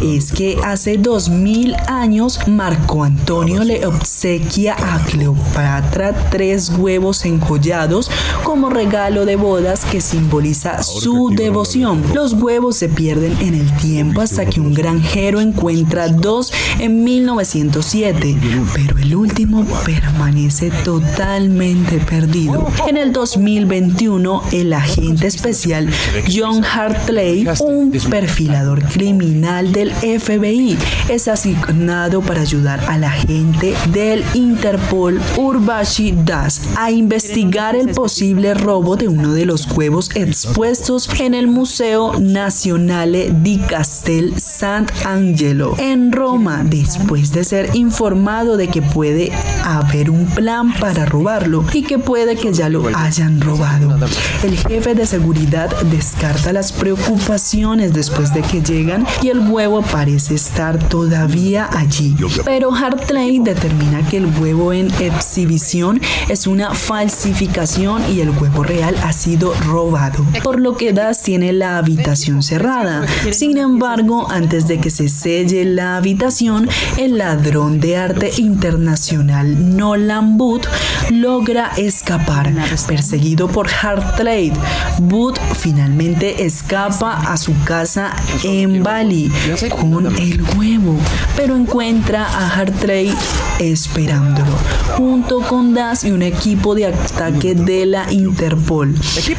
Es 0.02 0.32
que 0.32 0.58
hace 0.64 0.98
2000 0.98 1.76
años 1.86 2.40
Marco 2.48 3.04
Antonio 3.04 3.64
le 3.64 3.86
obsequia 3.86 4.76
a 4.76 5.06
Cleopatra 5.06 6.30
tres 6.32 6.72
huevos 6.76 7.26
encollados 7.26 8.10
como 8.44 8.72
regalo 8.72 9.28
de 9.28 9.36
bodas 9.36 9.86
que 9.86 10.02
simboliza 10.02 10.82
su 10.82 11.30
devoción. 11.30 12.02
Los 12.16 12.34
huevos 12.34 12.78
se 12.78 12.90
pierden 12.90 13.38
en 13.40 13.54
el 13.54 13.72
tiempo 13.78 14.22
hasta 14.22 14.48
que 14.48 14.60
un 14.60 14.74
granjero 14.74 15.42
encuentra 15.42 16.08
dos 16.08 16.52
en 16.80 17.04
1907 17.04 18.63
pero 18.74 18.98
el 18.98 19.16
último 19.16 19.66
permanece 19.86 20.72
totalmente 20.84 21.98
perdido. 22.00 22.68
En 22.88 22.98
el 22.98 23.12
2021, 23.12 24.44
el 24.52 24.74
agente 24.74 25.28
especial 25.28 25.90
John 26.32 26.64
Hartley, 26.64 27.48
un 27.60 27.92
perfilador 28.10 28.84
criminal 28.84 29.72
del 29.72 29.92
FBI, 29.92 30.78
es 31.10 31.28
asignado 31.28 32.22
para 32.22 32.42
ayudar 32.42 32.80
al 32.88 33.04
agente 33.04 33.76
del 33.92 34.24
Interpol 34.34 35.22
Urvashi 35.38 36.14
Das 36.26 36.62
a 36.78 36.92
investigar 36.92 37.76
el 37.76 37.90
posible 37.90 38.54
robo 38.54 38.96
de 38.96 39.08
uno 39.08 39.34
de 39.34 39.46
los 39.46 39.70
huevos 39.72 40.10
expuestos 40.16 41.10
en 41.20 41.34
el 41.34 41.48
Museo 41.48 42.20
Nazionale 42.20 43.34
di 43.42 43.58
Castel 43.60 44.40
Sant'Angelo 44.40 45.76
en 45.78 46.12
Roma, 46.12 46.64
después 46.64 47.32
de 47.32 47.44
ser 47.44 47.76
informado 47.76 48.53
de 48.58 48.68
que 48.68 48.82
puede 48.82 49.32
haber 49.64 50.10
un 50.10 50.26
plan 50.26 50.74
para 50.80 51.06
robarlo 51.06 51.64
y 51.74 51.84
que 51.84 52.00
puede 52.00 52.36
que 52.36 52.54
ya 52.54 52.70
lo 52.70 52.86
hayan 52.96 53.42
robado. 53.42 53.98
El 54.44 54.58
jefe 54.58 54.96
de 54.96 55.06
seguridad 55.06 55.70
descarta 55.84 56.54
las 56.54 56.72
preocupaciones 56.72 57.94
después 57.94 58.34
de 58.34 58.42
que 58.42 58.62
llegan 58.62 59.06
y 59.22 59.30
el 59.30 59.40
huevo 59.40 59.82
parece 59.82 60.36
estar 60.36 60.78
todavía 60.90 61.70
allí. 61.72 62.16
Pero 62.46 62.74
Hartley 62.74 63.40
determina 63.40 64.08
que 64.08 64.18
el 64.18 64.26
huevo 64.40 64.74
en 64.74 64.92
exhibición 65.00 66.02
es 66.30 66.48
una 66.48 66.74
falsificación 66.74 68.04
y 68.14 68.22
el 68.22 68.30
huevo 68.32 68.64
real 68.64 68.96
ha 69.04 69.14
sido 69.14 69.54
robado, 69.66 70.26
por 70.44 70.60
lo 70.60 70.76
que 70.78 70.94
Das 70.94 71.24
tiene 71.24 71.54
la 71.54 71.78
habitación 71.78 72.44
cerrada. 72.44 73.06
Sin 73.32 73.58
embargo, 73.58 74.30
antes 74.30 74.68
de 74.68 74.80
que 74.80 74.90
se 74.90 75.10
selle 75.10 75.66
la 75.66 75.98
habitación, 75.98 76.70
el 76.98 77.18
ladrón 77.18 77.80
de 77.80 77.98
arte 77.98 78.32
internacional 78.44 79.76
Nolan 79.78 80.38
Booth 80.38 80.66
logra 81.10 81.72
escapar, 81.78 82.52
perseguido 82.88 83.48
por 83.48 83.68
Hartley. 83.70 84.52
Booth 85.00 85.38
finalmente 85.56 86.46
escapa 86.46 87.14
a 87.14 87.38
su 87.38 87.54
casa 87.64 88.14
en 88.44 88.84
Bali 88.84 89.32
con 89.70 90.06
el 90.18 90.42
huevo, 90.58 90.98
pero 91.36 91.56
encuentra 91.56 92.26
a 92.26 92.50
Hartley 92.50 93.14
esperándolo, 93.60 94.52
junto 94.98 95.40
con 95.42 95.74
Das 95.74 96.04
y 96.04 96.12
un 96.12 96.22
equipo 96.22 96.76
de 96.76 96.88
ataque 96.88 97.56
de 97.56 97.86
la 97.86 98.12
Interpol. 98.12 98.96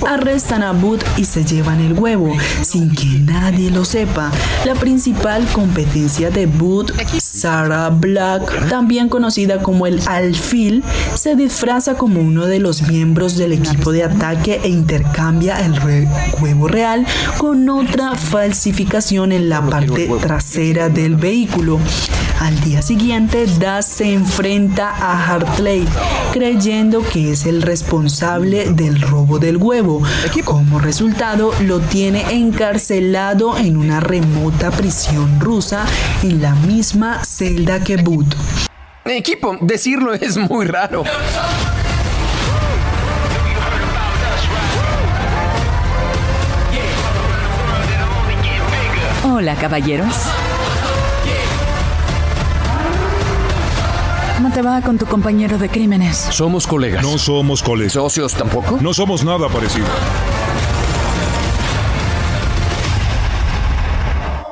Arrestan 0.07 0.63
a 0.63 0.73
Booth 0.73 1.03
y 1.17 1.25
se 1.25 1.45
llevan 1.45 1.81
el 1.81 1.93
huevo, 1.93 2.35
sin 2.63 2.91
que 2.95 3.19
nadie 3.21 3.71
lo 3.71 3.85
sepa. 3.85 4.31
La 4.65 4.75
principal 4.75 5.47
competencia 5.53 6.31
de 6.31 6.47
Booth, 6.47 6.93
Sarah 7.19 7.91
Black, 7.91 8.69
también 8.69 8.84
conocida 9.09 9.63
como 9.63 9.87
el 9.87 10.01
alfil, 10.07 10.85
se 11.15 11.37
disfraza 11.37 11.95
como 11.95 12.21
uno 12.21 12.47
de 12.47 12.59
los 12.59 12.83
miembros 12.83 13.37
del 13.37 13.53
equipo 13.53 13.93
de 13.93 14.05
ataque 14.05 14.61
e 14.63 14.69
intercambia 14.69 15.59
el 15.65 15.75
huevo 16.41 16.69
real 16.69 17.07
con 17.39 17.69
otra 17.69 18.15
falsificación 18.15 19.33
en 19.33 19.49
la 19.49 19.63
parte 19.63 20.09
trasera 20.21 20.89
del 20.89 21.17
vehículo. 21.17 21.81
Al 22.41 22.61
día 22.61 22.83
siguiente, 22.83 23.47
Das 23.59 23.87
se 23.87 24.13
enfrenta 24.13 24.91
a 24.91 25.27
Hartley, 25.27 25.87
creyendo 26.33 27.03
que 27.03 27.33
es 27.33 27.47
el 27.47 27.63
responsable 27.63 28.71
del 28.73 29.01
robo 29.01 29.39
del 29.39 29.57
huevo. 29.57 30.03
Como 30.45 30.79
resultado, 30.79 31.53
lo 31.63 31.81
tiene 31.81 32.25
encarcelado 32.33 33.57
en 33.57 33.77
una 33.77 34.01
remota 34.01 34.71
prisión 34.71 35.41
rusa 35.41 35.87
en 36.23 36.43
la 36.43 36.55
misma 36.55 37.25
celda 37.25 37.81
que 37.83 37.97
Boot. 37.97 38.35
Equipo, 39.07 39.59
decirlo 39.61 40.15
es 40.21 40.37
muy 40.37 40.67
raro. 40.67 41.05
Hola, 49.25 49.55
caballeros. 49.57 50.15
¿Cómo 54.37 54.51
te 54.53 54.63
va 54.63 54.81
con 54.81 54.99
tu 54.99 55.07
compañero 55.07 55.59
de 55.59 55.69
crímenes? 55.69 56.17
Somos 56.17 56.67
colegas. 56.67 57.03
No 57.03 57.19
somos 57.19 57.63
colegas. 57.63 57.93
¿Socios 57.95 58.35
tampoco? 58.35 58.79
No 58.81 58.95
somos 58.95 59.25
nada 59.25 59.49
parecido. 59.49 59.87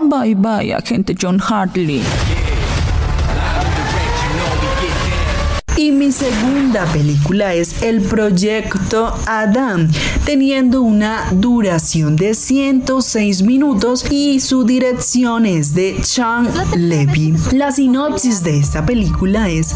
Bye 0.01 0.35
bye, 0.35 0.75
agente 0.75 1.15
John 1.19 1.41
Hartley. 1.41 2.03
Y 5.83 5.91
mi 5.91 6.13
segunda 6.13 6.85
película 6.93 7.55
es 7.55 7.83
El 7.83 8.03
Proyecto 8.03 9.19
Adam, 9.27 9.91
teniendo 10.25 10.81
una 10.81 11.29
duración 11.33 12.15
de 12.15 12.35
106 12.35 13.43
minutos 13.43 14.05
y 14.09 14.39
su 14.39 14.63
dirección 14.63 15.45
es 15.45 15.75
de 15.75 16.05
Sean 16.05 16.49
Levy. 16.77 17.35
La 17.51 17.73
sinopsis 17.73 18.45
de 18.45 18.59
esta 18.59 18.87
película 18.87 19.51
es 19.51 19.75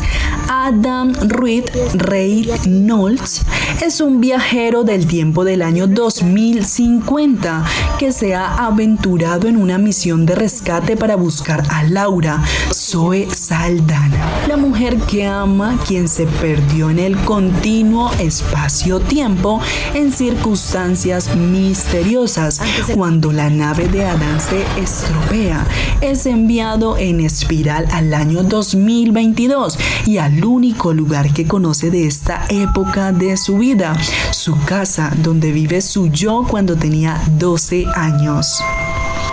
Adam 0.48 1.12
Reed 1.12 1.64
Reynolds 1.94 3.42
es 3.84 4.00
un 4.00 4.20
viajero 4.20 4.84
del 4.84 5.06
tiempo 5.06 5.44
del 5.44 5.60
año 5.62 5.86
2050 5.86 7.64
que 7.98 8.10
se 8.10 8.34
ha 8.34 8.66
aventurado 8.66 9.48
en 9.48 9.56
una 9.56 9.78
misión 9.78 10.24
de 10.24 10.34
rescate 10.34 10.96
para 10.96 11.16
buscar 11.16 11.62
a 11.68 11.82
Laura, 11.84 12.42
Zoe 12.72 13.28
Saldana, 13.30 14.46
la 14.48 14.56
mujer 14.56 14.96
que 15.02 15.26
ama 15.26 15.78
quien 15.96 16.08
se 16.08 16.26
perdió 16.26 16.90
en 16.90 16.98
el 16.98 17.16
continuo 17.24 18.12
espacio-tiempo 18.18 19.62
en 19.94 20.12
circunstancias 20.12 21.34
misteriosas. 21.34 22.60
Cuando 22.94 23.32
la 23.32 23.48
nave 23.48 23.88
de 23.88 24.04
Adán 24.04 24.38
se 24.38 24.60
estropea, 24.78 25.66
es 26.02 26.26
enviado 26.26 26.98
en 26.98 27.20
espiral 27.20 27.88
al 27.92 28.12
año 28.12 28.42
2022 28.42 29.78
y 30.04 30.18
al 30.18 30.44
único 30.44 30.92
lugar 30.92 31.32
que 31.32 31.46
conoce 31.46 31.90
de 31.90 32.06
esta 32.06 32.44
época 32.50 33.12
de 33.12 33.38
su 33.38 33.56
vida, 33.56 33.96
su 34.32 34.54
casa 34.66 35.10
donde 35.22 35.50
vive 35.50 35.80
su 35.80 36.08
yo 36.08 36.44
cuando 36.46 36.76
tenía 36.76 37.22
12 37.38 37.86
años. 37.94 38.60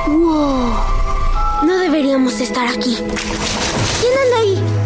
¡Wow! 0.08 0.72
No 1.66 1.78
deberíamos 1.78 2.40
estar 2.40 2.70
aquí. 2.70 2.96
¿Quién 2.96 4.14
anda 4.24 4.38
ahí? 4.40 4.83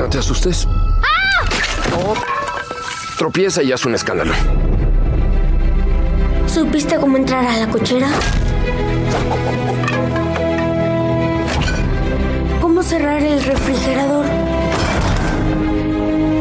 No 0.00 0.08
te 0.08 0.16
asustes. 0.16 0.66
¡Ah! 1.02 2.14
tropieza 3.18 3.62
y 3.62 3.70
haz 3.70 3.84
un 3.84 3.94
escándalo. 3.94 4.32
¿Supiste 6.46 6.96
cómo 6.96 7.18
entrar 7.18 7.44
a 7.44 7.58
la 7.58 7.68
cochera? 7.68 8.08
¿Cómo 12.62 12.82
cerrar 12.82 13.22
el 13.22 13.44
refrigerador? 13.44 14.24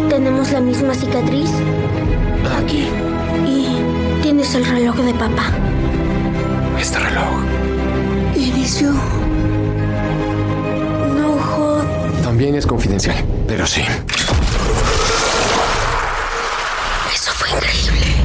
¿Tenemos 0.07 0.51
la 0.53 0.61
misma 0.61 0.93
cicatriz? 0.93 1.51
Aquí. 2.63 2.87
Y 3.45 4.21
tienes 4.21 4.55
el 4.55 4.65
reloj 4.67 4.95
de 4.95 5.13
papá. 5.15 5.51
Este 6.79 6.97
reloj. 6.97 7.43
Inicio. 8.37 8.93
No 8.93 9.18
También 12.39 12.55
es 12.55 12.65
confidencial, 12.65 13.17
pero 13.49 13.67
sí. 13.67 13.81
Eso 17.13 17.33
fue 17.33 17.49
increíble. 17.49 18.15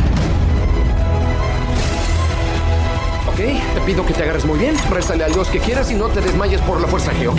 Ok, 3.26 3.74
te 3.74 3.80
pido 3.84 4.06
que 4.06 4.14
te 4.14 4.22
agarres 4.22 4.44
muy 4.44 4.56
bien. 4.56 4.76
Réstale 4.88 5.24
a 5.24 5.26
Dios 5.26 5.48
que 5.48 5.58
quieras 5.58 5.90
y 5.90 5.94
no 5.94 6.06
te 6.06 6.20
desmayes 6.20 6.60
por 6.60 6.80
la 6.80 6.86
fuerza 6.86 7.10
G, 7.10 7.26
¿ok? 7.26 7.38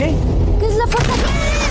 ¿Qué 0.59 0.67
es 0.67 0.76
la 0.76 0.86
fuerza 0.88 1.13
G? 1.13 1.64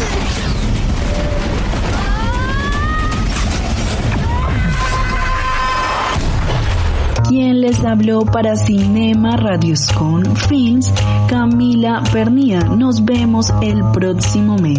Quien 7.34 7.62
les 7.62 7.84
habló 7.84 8.20
para 8.24 8.54
Cinema 8.54 9.36
Radioscon 9.36 10.36
Films, 10.36 10.94
Camila 11.28 12.00
Pernía. 12.12 12.60
Nos 12.60 13.04
vemos 13.04 13.52
el 13.60 13.82
próximo 13.92 14.54
mes. 14.56 14.78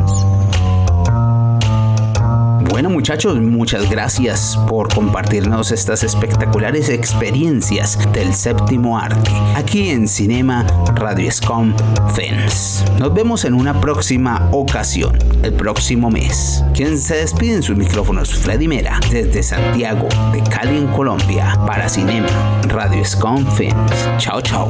Bueno 2.76 2.89
muchachos, 2.89 3.39
muchas 3.39 3.89
gracias 3.89 4.59
por 4.67 4.93
compartirnos 4.93 5.71
estas 5.71 6.03
espectaculares 6.03 6.89
experiencias 6.89 7.97
del 8.11 8.34
séptimo 8.34 8.99
arte 8.99 9.32
aquí 9.55 9.91
en 9.91 10.09
Cinema 10.09 10.67
Radio 10.93 11.32
Scom 11.32 11.73
Films. 12.13 12.84
Nos 12.99 13.13
vemos 13.13 13.45
en 13.45 13.53
una 13.53 13.80
próxima 13.80 14.49
ocasión, 14.51 15.17
el 15.41 15.53
próximo 15.53 16.11
mes. 16.11 16.65
Quien 16.73 16.97
se 16.97 17.15
despide 17.15 17.53
en 17.55 17.63
sus 17.63 17.78
micrófonos, 17.78 18.36
Freddy 18.36 18.67
Mera, 18.67 18.99
desde 19.09 19.41
Santiago, 19.41 20.09
de 20.34 20.43
Cali 20.43 20.78
en 20.78 20.88
Colombia, 20.88 21.57
para 21.65 21.88
Cinema 21.88 22.28
Radio 22.67 23.05
Scom 23.05 23.49
Films. 23.53 24.09
Chao, 24.17 24.41
chao. 24.41 24.67